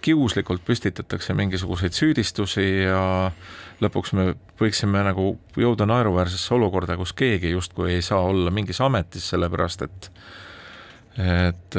kiuslikult 0.00 0.62
püstitatakse 0.66 1.34
mingisuguseid 1.34 1.96
süüdistusi 1.96 2.64
ja 2.84 3.30
lõpuks 3.82 4.12
me 4.14 4.26
võiksime 4.60 5.00
nagu 5.06 5.32
jõuda 5.58 5.86
naeruväärsesse 5.88 6.54
olukorda, 6.54 6.96
kus 7.00 7.14
keegi 7.16 7.50
justkui 7.54 7.94
ei 7.96 8.02
saa 8.04 8.20
olla 8.28 8.52
mingis 8.54 8.80
ametis, 8.84 9.30
sellepärast 9.32 9.86
et 9.88 10.10
et 11.22 11.76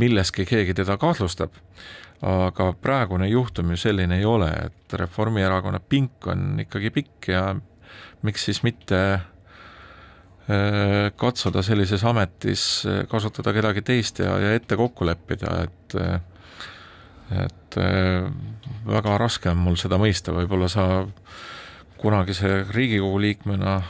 milleski 0.00 0.44
keegi 0.48 0.74
teda 0.74 0.96
kahtlustab. 1.00 1.52
aga 2.22 2.72
praegune 2.72 3.28
juhtum 3.28 3.70
ju 3.70 3.76
selline 3.76 4.18
ei 4.18 4.24
ole, 4.24 4.50
et 4.50 4.92
Reformierakonna 4.92 5.80
pink 5.80 6.26
on 6.26 6.60
ikkagi 6.60 6.90
pikk 6.90 7.28
ja 7.28 7.44
miks 8.22 8.44
siis 8.44 8.62
mitte 8.62 9.20
Äh, 10.50 11.12
katsuda 11.16 11.62
sellises 11.62 12.02
ametis 12.08 12.62
kasutada 13.10 13.52
kedagi 13.54 13.82
teist 13.86 14.18
ja, 14.18 14.32
ja 14.40 14.54
ette 14.56 14.74
kokku 14.78 15.06
leppida, 15.06 15.52
et 15.66 15.94
et 17.30 17.76
äh, 17.78 18.26
väga 18.86 19.18
raske 19.18 19.50
on 19.50 19.62
mul 19.62 19.78
seda 19.78 19.98
mõista, 20.00 20.34
võib-olla 20.34 20.68
sa 20.68 20.86
kunagise 22.00 22.64
Riigikogu 22.70 23.20
liikmena 23.20 23.80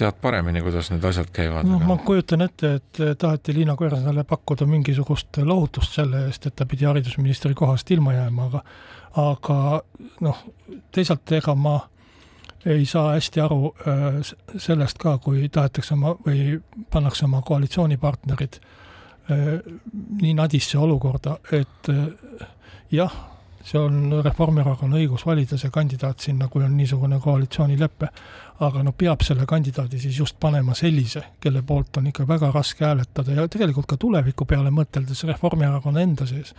tead 0.00 0.16
paremini, 0.22 0.62
kuidas 0.64 0.88
need 0.90 1.04
asjad 1.04 1.28
käivad. 1.34 1.66
noh, 1.68 1.82
ma 1.84 1.98
kujutan 2.00 2.46
ette, 2.46 2.72
et 2.78 3.00
taheti 3.18 3.54
Liina 3.54 3.76
Kersnale 3.76 4.24
pakkuda 4.24 4.66
mingisugust 4.66 5.42
lohutust 5.44 5.98
selle 5.98 6.24
eest, 6.28 6.46
et 6.46 6.56
ta 6.56 6.66
pidi 6.66 6.88
haridusministri 6.88 7.54
kohast 7.54 7.90
ilma 7.90 8.14
jääma, 8.16 8.48
aga 8.48 8.64
aga 9.20 9.56
noh, 10.24 10.44
teisalt 10.94 11.32
ega 11.36 11.54
ma 11.54 11.80
ei 12.64 12.84
saa 12.86 13.14
hästi 13.16 13.40
aru 13.40 13.74
äh, 13.74 14.20
sellest 14.56 14.98
ka, 15.00 15.18
kui 15.18 15.48
tahetakse 15.48 15.94
oma 15.96 16.14
või 16.26 16.60
pannakse 16.92 17.24
oma 17.24 17.42
koalitsioonipartnerid 17.42 18.60
äh, 18.60 18.76
nii 19.30 20.34
nadisse 20.34 20.78
olukorda, 20.78 21.36
et 21.52 21.90
äh, 21.92 22.46
jah, 22.92 23.14
see 23.64 23.78
on 23.78 24.22
Reformierakonna 24.24 24.98
õigus 24.98 25.26
valida 25.26 25.58
see 25.60 25.70
kandidaat 25.70 26.24
sinna, 26.24 26.48
kui 26.48 26.64
on 26.64 26.76
niisugune 26.76 27.20
koalitsioonilepe, 27.20 28.08
aga 28.66 28.82
no 28.84 28.92
peab 28.96 29.22
selle 29.24 29.46
kandidaadi 29.48 30.00
siis 30.00 30.18
just 30.18 30.38
panema 30.40 30.74
sellise, 30.74 31.22
kelle 31.40 31.62
poolt 31.66 32.00
on 32.00 32.08
ikka 32.10 32.26
väga 32.28 32.50
raske 32.54 32.84
hääletada 32.84 33.36
ja 33.36 33.48
tegelikult 33.48 33.88
ka 33.88 34.00
tuleviku 34.00 34.48
peale 34.48 34.72
mõteldes 34.74 35.24
Reformierakonna 35.28 36.02
enda 36.04 36.26
sees. 36.28 36.54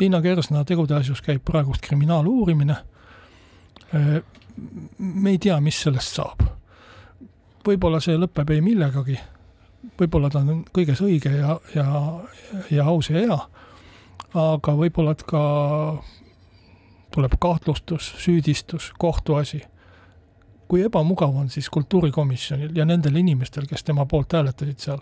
Liina 0.00 0.20
Kersna 0.20 0.64
tegude 0.68 0.94
asjus 0.96 1.22
käib 1.24 1.44
praegust 1.46 1.84
kriminaaluurimine 1.86 2.76
me 4.98 5.30
ei 5.30 5.38
tea, 5.38 5.58
mis 5.60 5.82
sellest 5.82 6.20
saab. 6.20 6.46
võib-olla 7.66 8.00
see 8.00 8.16
lõpeb 8.16 8.54
ei 8.54 8.62
millegagi, 8.64 9.18
võib-olla 10.00 10.30
ta 10.30 10.42
on 10.42 10.64
kõiges 10.74 11.00
õige 11.04 11.32
ja, 11.32 11.58
ja, 11.74 11.86
ja 12.70 12.86
aus 12.90 13.10
ja 13.10 13.20
hea, 13.20 13.38
aga 14.36 14.74
võib-olla, 14.76 15.14
ka 15.14 15.42
tuleb 17.14 17.36
kahtlustus, 17.42 18.12
süüdistus, 18.22 18.92
kohtuasi. 18.98 19.62
kui 20.70 20.84
ebamugav 20.86 21.34
on 21.34 21.48
siis 21.50 21.66
kultuurikomisjonil 21.70 22.76
ja 22.76 22.84
nendel 22.86 23.16
inimestel, 23.16 23.66
kes 23.66 23.82
tema 23.82 24.04
poolt 24.06 24.32
hääletasid 24.32 24.78
seal, 24.78 25.00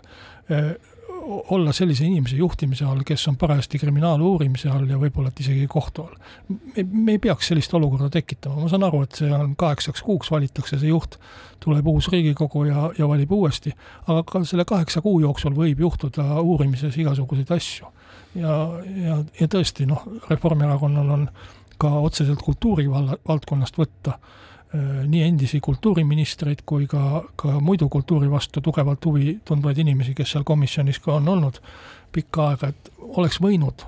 olla 1.29 1.73
sellise 1.73 2.05
inimese 2.05 2.35
juhtimise 2.35 2.85
all, 2.85 3.03
kes 3.05 3.27
on 3.27 3.37
parajasti 3.37 3.79
kriminaaluurimise 3.79 4.69
all 4.69 4.89
ja 4.89 4.97
võib-olla 4.97 5.29
et 5.29 5.41
isegi 5.43 5.67
kohtu 5.69 6.05
all. 6.07 6.15
me 6.91 7.15
ei 7.15 7.21
peaks 7.21 7.51
sellist 7.51 7.73
olukorda 7.73 8.09
tekitama, 8.13 8.63
ma 8.63 8.69
saan 8.71 8.85
aru, 8.87 9.03
et 9.05 9.19
see 9.21 9.29
on 9.35 9.53
kaheksaks 9.59 10.01
kuuks 10.05 10.31
valitakse 10.31 10.79
see 10.81 10.89
juht, 10.89 11.19
tuleb 11.63 11.87
uus 11.87 12.09
Riigikogu 12.11 12.65
ja, 12.69 12.89
ja 12.97 13.07
valib 13.07 13.31
uuesti, 13.35 13.73
aga 14.07 14.23
ka 14.25 14.43
selle 14.47 14.65
kaheksa 14.65 15.03
kuu 15.05 15.19
jooksul 15.21 15.55
võib 15.57 15.85
juhtuda 15.85 16.25
uurimises 16.41 16.97
igasuguseid 16.97 17.53
asju. 17.55 17.93
ja, 18.35 18.57
ja, 19.05 19.21
ja 19.39 19.47
tõesti, 19.47 19.85
noh, 19.89 20.05
Reformierakonnal 20.29 21.15
on 21.17 21.29
ka 21.79 21.93
otseselt 22.03 22.41
kultuuri 22.43 22.89
valla, 22.91 23.17
valdkonnast 23.27 23.77
võtta 23.77 24.17
nii 24.73 25.21
endisi 25.25 25.59
kultuuriministreid 25.65 26.59
kui 26.65 26.85
ka, 26.87 27.23
ka 27.35 27.55
muidu 27.59 27.87
kultuuri 27.89 28.29
vastu 28.29 28.61
tugevalt 28.61 29.05
huvi 29.05 29.39
tundvaid 29.45 29.79
inimesi, 29.81 30.13
kes 30.13 30.35
seal 30.35 30.45
komisjonis 30.45 30.99
ka 31.01 31.15
on 31.15 31.27
olnud 31.33 31.57
pikka 32.13 32.51
aega, 32.51 32.69
et 32.69 32.91
oleks 33.17 33.39
võinud 33.41 33.85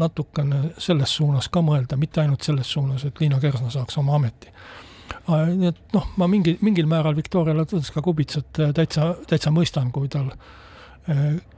natukene 0.00 0.74
selles 0.80 1.16
suunas 1.16 1.48
ka 1.52 1.62
mõelda, 1.64 1.96
mitte 2.00 2.20
ainult 2.20 2.44
selles 2.44 2.68
suunas, 2.68 3.04
et 3.04 3.20
Liina 3.20 3.40
Kersna 3.40 3.72
saaks 3.72 3.96
oma 4.00 4.18
ameti. 4.20 4.52
Äh, 5.24 5.48
nii 5.56 5.72
et 5.72 5.96
noh, 5.96 6.12
ma 6.20 6.28
mingi, 6.28 6.58
mingil 6.64 6.88
määral 6.88 7.16
Viktoria 7.16 7.56
Ladõnska-Kubitsat 7.56 8.60
äh, 8.60 8.72
täitsa, 8.76 9.14
täitsa 9.28 9.52
mõistan, 9.54 9.92
kui 9.92 10.08
tal 10.08 10.32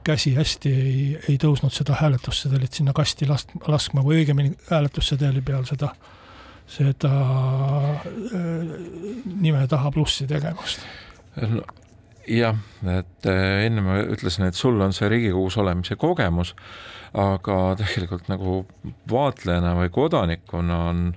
käsi 0.07 0.31
hästi 0.33 0.69
ei, 0.71 0.99
ei 1.29 1.35
tõusnud 1.37 1.69
seda 1.75 1.97
hääletussedelit 1.99 2.79
sinna 2.79 2.93
kasti 2.95 3.27
last-, 3.29 3.51
laskma 3.67 4.01
või 4.01 4.21
õigemini 4.21 4.55
hääletussedeli 4.69 5.43
peal 5.45 5.67
seda 5.67 5.91
äh, 5.91 6.22
seda 6.69 7.13
äh, 8.03 8.73
nime 9.25 9.67
taha 9.69 9.91
plussi 9.91 10.27
tegemast 10.29 10.83
no,. 11.41 11.63
jah, 12.27 12.57
et 12.87 13.29
äh, 13.29 13.65
enne 13.67 13.85
ma 13.85 13.99
ütlesin, 14.03 14.47
et 14.47 14.57
sul 14.57 14.81
on 14.81 14.95
see 14.95 15.09
Riigikogus 15.11 15.57
olemise 15.61 15.97
kogemus, 15.99 16.53
aga 17.13 17.59
tegelikult 17.79 18.29
nagu 18.31 18.61
vaatlejana 19.11 19.75
või 19.81 19.91
kodanikuna 19.93 20.83
on 20.89 21.07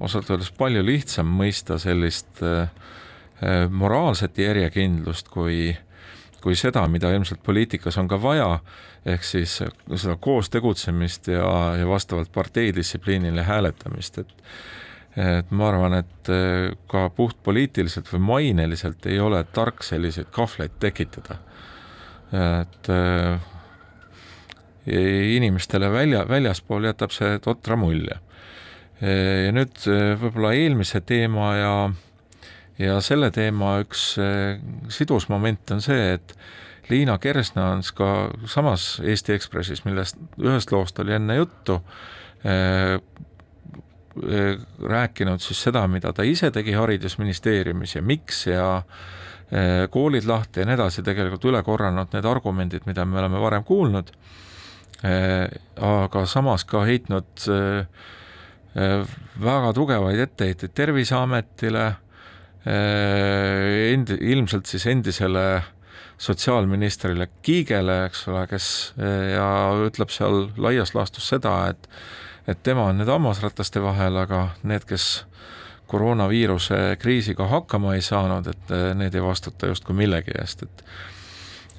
ausalt 0.00 0.30
öeldes 0.30 0.52
palju 0.56 0.84
lihtsam 0.84 1.28
mõista 1.38 1.78
sellist 1.80 2.42
äh, 2.44 2.70
moraalset 3.70 4.38
järjekindlust 4.40 5.28
kui 5.28 5.74
kui 6.46 6.54
seda, 6.54 6.84
mida 6.86 7.10
ilmselt 7.10 7.40
poliitikas 7.42 7.96
on 7.98 8.06
ka 8.06 8.20
vaja, 8.22 8.60
ehk 9.02 9.24
siis 9.26 9.56
seda 9.58 10.14
koos 10.22 10.50
tegutsemist 10.54 11.26
ja, 11.32 11.48
ja 11.80 11.88
vastavalt 11.90 12.30
parteidistsipliinile 12.34 13.42
hääletamist, 13.42 14.20
et 14.22 14.34
et 15.16 15.50
ma 15.50 15.70
arvan, 15.70 15.96
et 16.02 16.30
äh, 16.32 16.74
ka 16.90 17.08
puhtpoliitiliselt 17.16 18.08
või 18.12 18.22
maineliselt 18.30 19.06
ei 19.08 19.18
ole 19.20 19.42
tark 19.56 19.84
selliseid 19.84 20.28
kahvleid 20.32 20.76
tekitada. 20.80 21.38
et 22.36 22.88
äh, 22.90 23.40
inimestele 25.36 25.90
välja, 25.92 26.24
väljaspool 26.28 26.84
jätab 26.84 27.14
see 27.14 27.38
totra 27.38 27.76
mulje. 27.76 28.18
ja 29.00 29.52
nüüd 29.52 29.88
äh, 29.88 30.12
võib-olla 30.20 30.52
eelmise 30.52 31.00
teema 31.00 31.54
ja, 31.56 31.72
ja 32.78 33.00
selle 33.00 33.30
teema 33.30 33.78
üks 33.80 34.16
sidusmoment 34.88 35.70
on 35.70 35.80
see, 35.80 36.12
et 36.18 36.36
Liina 36.88 37.18
Kersna 37.18 37.70
on 37.74 37.82
ka 37.94 38.30
samas 38.46 39.00
Eesti 39.02 39.32
Ekspressis, 39.34 39.84
millest 39.84 40.20
ühest 40.38 40.70
loost 40.72 40.98
oli 41.02 41.16
enne 41.16 41.34
juttu, 41.40 41.80
rääkinud 44.16 45.42
siis 45.44 45.60
seda, 45.68 45.86
mida 45.90 46.12
ta 46.16 46.24
ise 46.26 46.50
tegi 46.54 46.72
Haridusministeeriumis 46.76 47.96
ja 47.96 48.02
miks 48.02 48.46
ja 48.46 48.68
eh, 49.52 49.84
koolid 49.92 50.26
lahti 50.28 50.62
ja 50.62 50.68
nii 50.68 50.76
edasi, 50.78 51.04
tegelikult 51.06 51.44
üle 51.50 51.62
korranud 51.66 52.14
need 52.14 52.28
argumendid, 52.28 52.86
mida 52.88 53.04
me 53.04 53.20
oleme 53.20 53.40
varem 53.42 53.64
kuulnud, 53.66 54.12
eh, 55.04 55.46
aga 55.76 56.26
samas 56.26 56.64
ka 56.68 56.86
heitnud 56.88 57.48
väga 58.76 59.70
tugevaid 59.72 60.18
etteheiteid 60.20 60.74
Terviseametile, 60.76 61.84
endi-, 62.66 64.18
ilmselt 64.34 64.68
siis 64.68 64.84
endisele 64.90 65.46
sotsiaalministrile 66.20 67.30
Kiigele, 67.40 68.02
eks 68.10 68.26
ole, 68.28 68.42
kes 68.50 68.68
ja 69.32 69.48
ütleb 69.86 70.12
seal 70.12 70.50
laias 70.60 70.92
laastus 70.92 71.30
seda, 71.32 71.54
et 71.72 71.88
et 72.46 72.62
tema 72.62 72.90
on 72.90 72.98
nüüd 73.00 73.10
hammasrataste 73.10 73.82
vahel, 73.82 74.16
aga 74.22 74.48
need, 74.62 74.86
kes 74.88 75.26
koroonaviiruse 75.86 76.96
kriisiga 76.98 77.46
hakkama 77.50 77.94
ei 77.94 78.02
saanud, 78.02 78.46
et 78.50 78.74
need 78.98 79.14
ei 79.14 79.22
vastuta 79.22 79.70
justkui 79.70 79.94
millegi 79.94 80.34
eest, 80.40 80.66
et 80.66 80.84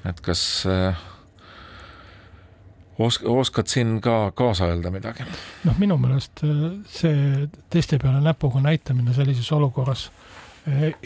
et 0.06 0.20
kas 0.22 0.42
äh, 0.70 0.96
osk-, 2.98 3.26
oskad 3.26 3.66
siin 3.66 4.00
ka 4.00 4.32
kaasa 4.34 4.70
öelda 4.70 4.92
midagi? 4.94 5.26
noh, 5.64 5.78
minu 5.78 5.98
meelest 6.00 6.44
äh, 6.46 6.64
see 6.88 7.48
teiste 7.70 7.98
peale 7.98 8.22
näpuga 8.24 8.62
näitamine 8.64 9.14
sellises 9.14 9.52
olukorras 9.52 10.08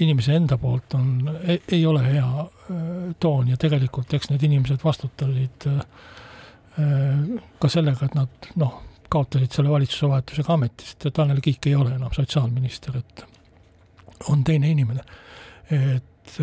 inimese 0.03 0.35
enda 0.35 0.57
poolt 0.59 0.95
on, 0.99 1.11
ei 1.47 1.85
ole 1.87 2.01
hea 2.03 2.47
toon 3.23 3.53
ja 3.53 3.57
tegelikult 3.61 4.15
eks 4.17 4.33
need 4.33 4.43
inimesed 4.49 4.83
vastutasid 4.83 5.69
ka 7.63 7.71
sellega, 7.71 8.09
et 8.09 8.17
nad 8.17 8.49
noh, 8.59 8.81
kaotasid 9.13 9.53
selle 9.53 9.71
valitsuse 9.73 10.09
vahetusega 10.09 10.55
ametist 10.55 11.05
ja 11.05 11.13
Tanel 11.15 11.43
Kiik 11.45 11.67
ei 11.69 11.75
ole 11.77 11.95
enam 11.95 12.13
sotsiaalminister, 12.17 12.97
et 12.99 13.25
on 14.29 14.45
teine 14.45 14.71
inimene. 14.71 15.05
et 15.73 16.39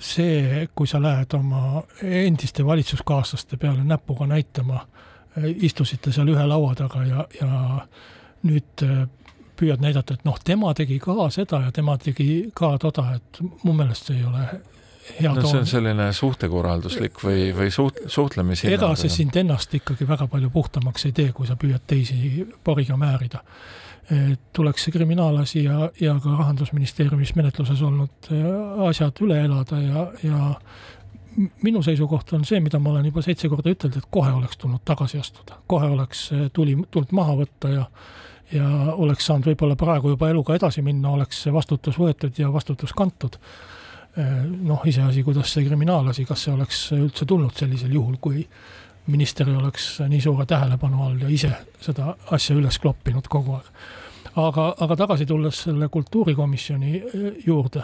see, 0.00 0.68
kui 0.74 0.86
sa 0.86 1.00
lähed 1.02 1.34
oma 1.34 1.82
endiste 2.02 2.64
valitsuskaaslaste 2.66 3.56
peale 3.56 3.84
näpuga 3.84 4.26
näitama 4.26 4.86
istusite 5.42 6.12
seal 6.12 6.30
ühe 6.30 6.46
laua 6.46 6.74
taga 6.78 7.02
ja, 7.04 7.24
ja 7.40 7.48
nüüd 8.46 8.84
äh, 8.84 9.06
püüad 9.58 9.82
näidata, 9.82 10.14
et 10.14 10.24
noh, 10.26 10.38
tema 10.44 10.72
tegi 10.74 10.98
ka 11.02 11.28
seda 11.34 11.62
ja 11.66 11.72
tema 11.74 11.96
tegi 11.98 12.50
ka 12.54 12.74
toda, 12.82 13.06
et 13.18 13.40
mu 13.64 13.72
meelest 13.72 14.10
see 14.10 14.20
ei 14.20 14.26
ole 14.28 14.46
hea 15.20 15.32
no 15.34 15.44
see 15.46 15.60
on 15.60 15.68
selline 15.68 16.08
suhtekorralduslik 16.16 17.22
või, 17.24 17.46
või 17.56 17.70
suht-, 17.74 18.02
suhtlemise 18.10 18.72
ega 18.72 18.92
see 18.98 19.12
sind 19.12 19.36
ennast 19.36 19.74
ikkagi 19.76 20.08
väga 20.08 20.28
palju 20.32 20.50
puhtamaks 20.54 21.08
ei 21.08 21.16
tee, 21.16 21.32
kui 21.36 21.48
sa 21.48 21.56
püüad 21.60 21.84
teisi 21.86 22.46
poriga 22.64 22.96
määrida. 23.00 23.44
tuleks 24.52 24.84
see 24.84 24.92
kriminaalasi 24.92 25.64
ja, 25.64 25.90
ja 26.00 26.18
ka 26.20 26.34
Rahandusministeeriumis 26.38 27.34
menetluses 27.36 27.80
olnud 27.82 28.32
äh, 28.32 28.82
asjad 28.88 29.22
üle 29.24 29.38
elada 29.44 29.80
ja, 29.80 30.08
ja 30.22 30.50
minu 31.62 31.82
seisukoht 31.82 32.32
on 32.32 32.44
see, 32.44 32.60
mida 32.60 32.78
ma 32.78 32.92
olen 32.92 33.08
juba 33.08 33.22
seitse 33.24 33.48
korda 33.50 33.72
ütelnud, 33.72 33.98
et 33.98 34.10
kohe 34.10 34.32
oleks 34.32 34.58
tulnud 34.60 34.82
tagasi 34.86 35.18
astuda, 35.18 35.58
kohe 35.66 35.88
oleks 35.90 36.26
eh, 36.32 36.44
tuli, 36.52 36.76
tuld 36.90 37.14
maha 37.16 37.38
võtta 37.44 37.72
ja 37.72 37.88
ja 38.52 38.66
oleks 38.92 39.24
saanud 39.26 39.48
võib-olla 39.48 39.74
praegu 39.74 40.12
juba 40.12 40.28
eluga 40.30 40.54
edasi 40.54 40.82
minna, 40.84 41.14
oleks 41.16 41.40
see 41.42 41.52
vastutus 41.52 41.96
võetud 41.98 42.36
ja 42.38 42.50
vastutus 42.52 42.92
kantud. 42.94 43.38
Eh, 44.14 44.34
noh, 44.62 44.78
iseasi, 44.86 45.24
kuidas 45.26 45.50
see 45.50 45.64
kriminaalasi, 45.66 46.22
kas 46.28 46.44
see 46.46 46.52
oleks 46.54 46.80
üldse 46.94 47.26
tulnud 47.26 47.56
sellisel 47.58 47.90
juhul, 47.96 48.14
kui 48.22 48.44
minister 49.10 49.48
ei 49.50 49.56
oleks 49.58 49.88
nii 50.06 50.20
suure 50.22 50.44
tähelepanu 50.46 51.00
all 51.02 51.24
ja 51.24 51.30
ise 51.34 51.50
seda 51.82 52.12
asja 52.36 52.54
üles 52.54 52.78
kloppinud 52.78 53.26
kogu 53.28 53.56
aeg. 53.56 53.72
aga, 54.38 54.68
aga 54.86 54.96
tagasi 55.00 55.26
tulles 55.26 55.64
selle 55.66 55.88
kultuurikomisjoni 55.90 56.92
eh, 57.00 57.24
juurde, 57.46 57.82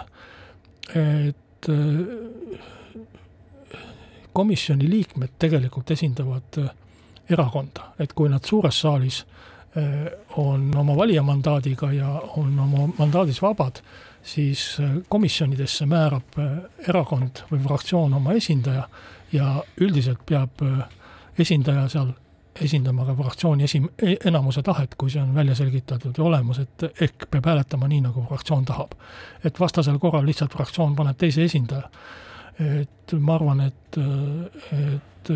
et 0.95 1.69
komisjoni 4.33 4.87
liikmed 4.91 5.35
tegelikult 5.39 5.91
esindavad 5.91 6.61
erakonda, 7.31 7.91
et 7.99 8.15
kui 8.15 8.31
nad 8.31 8.47
suures 8.47 8.79
saalis 8.81 9.25
on 10.41 10.71
oma 10.79 10.97
valijamandaadiga 10.97 11.91
ja 11.95 12.09
on 12.39 12.55
oma 12.59 12.89
mandaadis 12.99 13.43
vabad, 13.43 13.83
siis 14.23 14.77
äh, 14.81 14.97
komisjonidesse 15.09 15.87
määrab 15.87 16.39
erakond 16.89 17.45
või 17.51 17.63
fraktsioon 17.65 18.15
oma 18.15 18.35
esindaja 18.39 18.89
ja 19.33 19.53
üldiselt 19.81 20.25
peab 20.27 20.63
esindaja 21.39 21.89
seal 21.89 22.13
esindama 22.61 23.07
ka 23.07 23.15
fraktsiooni 23.15 23.65
esi-, 23.65 23.83
e-, 24.03 24.17
enamuse 24.29 24.63
tahet, 24.63 24.97
kui 24.99 25.11
see 25.11 25.23
on 25.23 25.35
välja 25.35 25.55
selgitatud 25.55 26.19
ja 26.19 26.25
olemas, 26.25 26.59
et 26.59 26.89
ehk 27.01 27.29
peab 27.31 27.47
hääletama 27.47 27.89
nii, 27.89 28.01
nagu 28.09 28.25
fraktsioon 28.29 28.65
tahab. 28.65 28.99
et 29.45 29.61
vastasel 29.61 29.99
korral 29.99 30.27
lihtsalt 30.27 30.53
fraktsioon 30.53 30.97
paneb 30.97 31.17
teise 31.17 31.45
esindaja 31.45 31.89
et 32.61 33.15
ma 33.19 33.37
arvan, 33.39 33.63
et, 33.65 33.99
et 34.77 35.33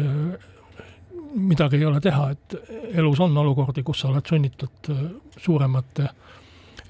midagi 1.35 1.81
ei 1.81 1.87
ole 1.89 2.01
teha, 2.05 2.29
et 2.35 2.57
elus 2.95 3.21
on 3.25 3.37
olukordi, 3.45 3.83
kus 3.83 4.05
sa 4.05 4.11
oled 4.11 4.27
sunnitud 4.29 4.93
suuremate 5.37 6.09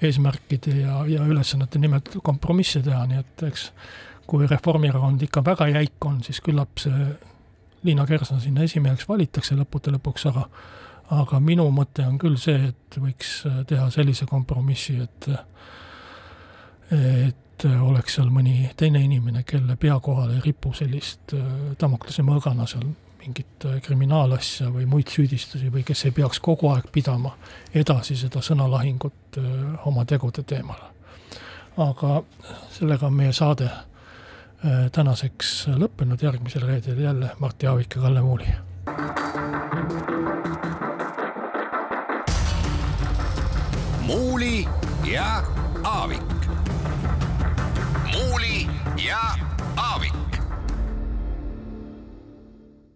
eesmärkide 0.01 0.75
ja, 0.81 1.05
ja 1.07 1.23
ülesannete 1.23 1.79
nimel 1.79 2.03
kompromisse 2.23 2.81
teha, 2.83 3.05
nii 3.09 3.21
et 3.21 3.45
eks 3.47 3.69
kui 4.27 4.47
Reformierakond 4.49 5.21
ikka 5.21 5.43
väga 5.45 5.69
jäik 5.69 6.05
on, 6.05 6.21
siis 6.25 6.41
küllap 6.43 6.81
see 6.81 7.09
Liina 7.85 8.05
Kersna 8.09 8.39
sinna 8.41 8.65
esimeheks 8.65 9.05
valitakse 9.07 9.55
lõppude 9.55 9.93
lõpuks, 9.95 10.25
aga 10.31 10.47
aga 11.13 11.39
minu 11.39 11.67
mõte 11.69 12.01
on 12.07 12.17
küll 12.17 12.37
see, 12.41 12.71
et 12.71 12.97
võiks 12.97 13.43
teha 13.69 13.89
sellise 13.93 14.25
kompromissi, 14.25 14.97
et 15.03 15.27
et 16.91 17.65
äh, 17.65 17.81
oleks 17.81 18.17
seal 18.17 18.29
mõni 18.33 18.69
teine 18.77 18.99
inimene, 19.05 19.43
kelle 19.47 19.77
pea 19.79 19.99
kohal 20.03 20.33
ei 20.35 20.41
ripu 20.43 20.73
sellist 20.75 21.33
äh, 21.37 21.45
Damoklese 21.81 22.25
mõõgana 22.25 22.67
seal 22.69 22.89
mingit 23.25 23.65
äh, 23.65 23.79
kriminaalasja 23.81 24.69
või 24.73 24.85
muid 24.89 25.11
süüdistusi 25.11 25.71
või 25.73 25.83
kes 25.87 26.05
ei 26.05 26.13
peaks 26.15 26.39
kogu 26.39 26.69
aeg 26.73 26.91
pidama 26.93 27.33
edasi 27.73 28.17
seda 28.19 28.41
sõnalahingut 28.45 29.39
oma 29.85 30.05
tegude 30.05 30.43
teemal. 30.47 30.79
aga 31.77 32.21
sellega 32.71 33.07
on 33.07 33.13
meie 33.13 33.33
saade 33.33 33.69
tänaseks 34.95 35.67
lõppenud, 35.77 36.21
järgmisel 36.23 36.63
reedel 36.65 37.01
jälle 37.03 37.29
Martti 37.39 37.67
Aavik 37.67 37.95
ja 37.95 38.01
Kalle 38.01 38.21
Muuli. 38.21 38.47
muuli 44.07 44.67
ja 45.11 45.43
Aavik 45.83 46.35
ja 48.97 49.17
Aavik. 49.17 49.44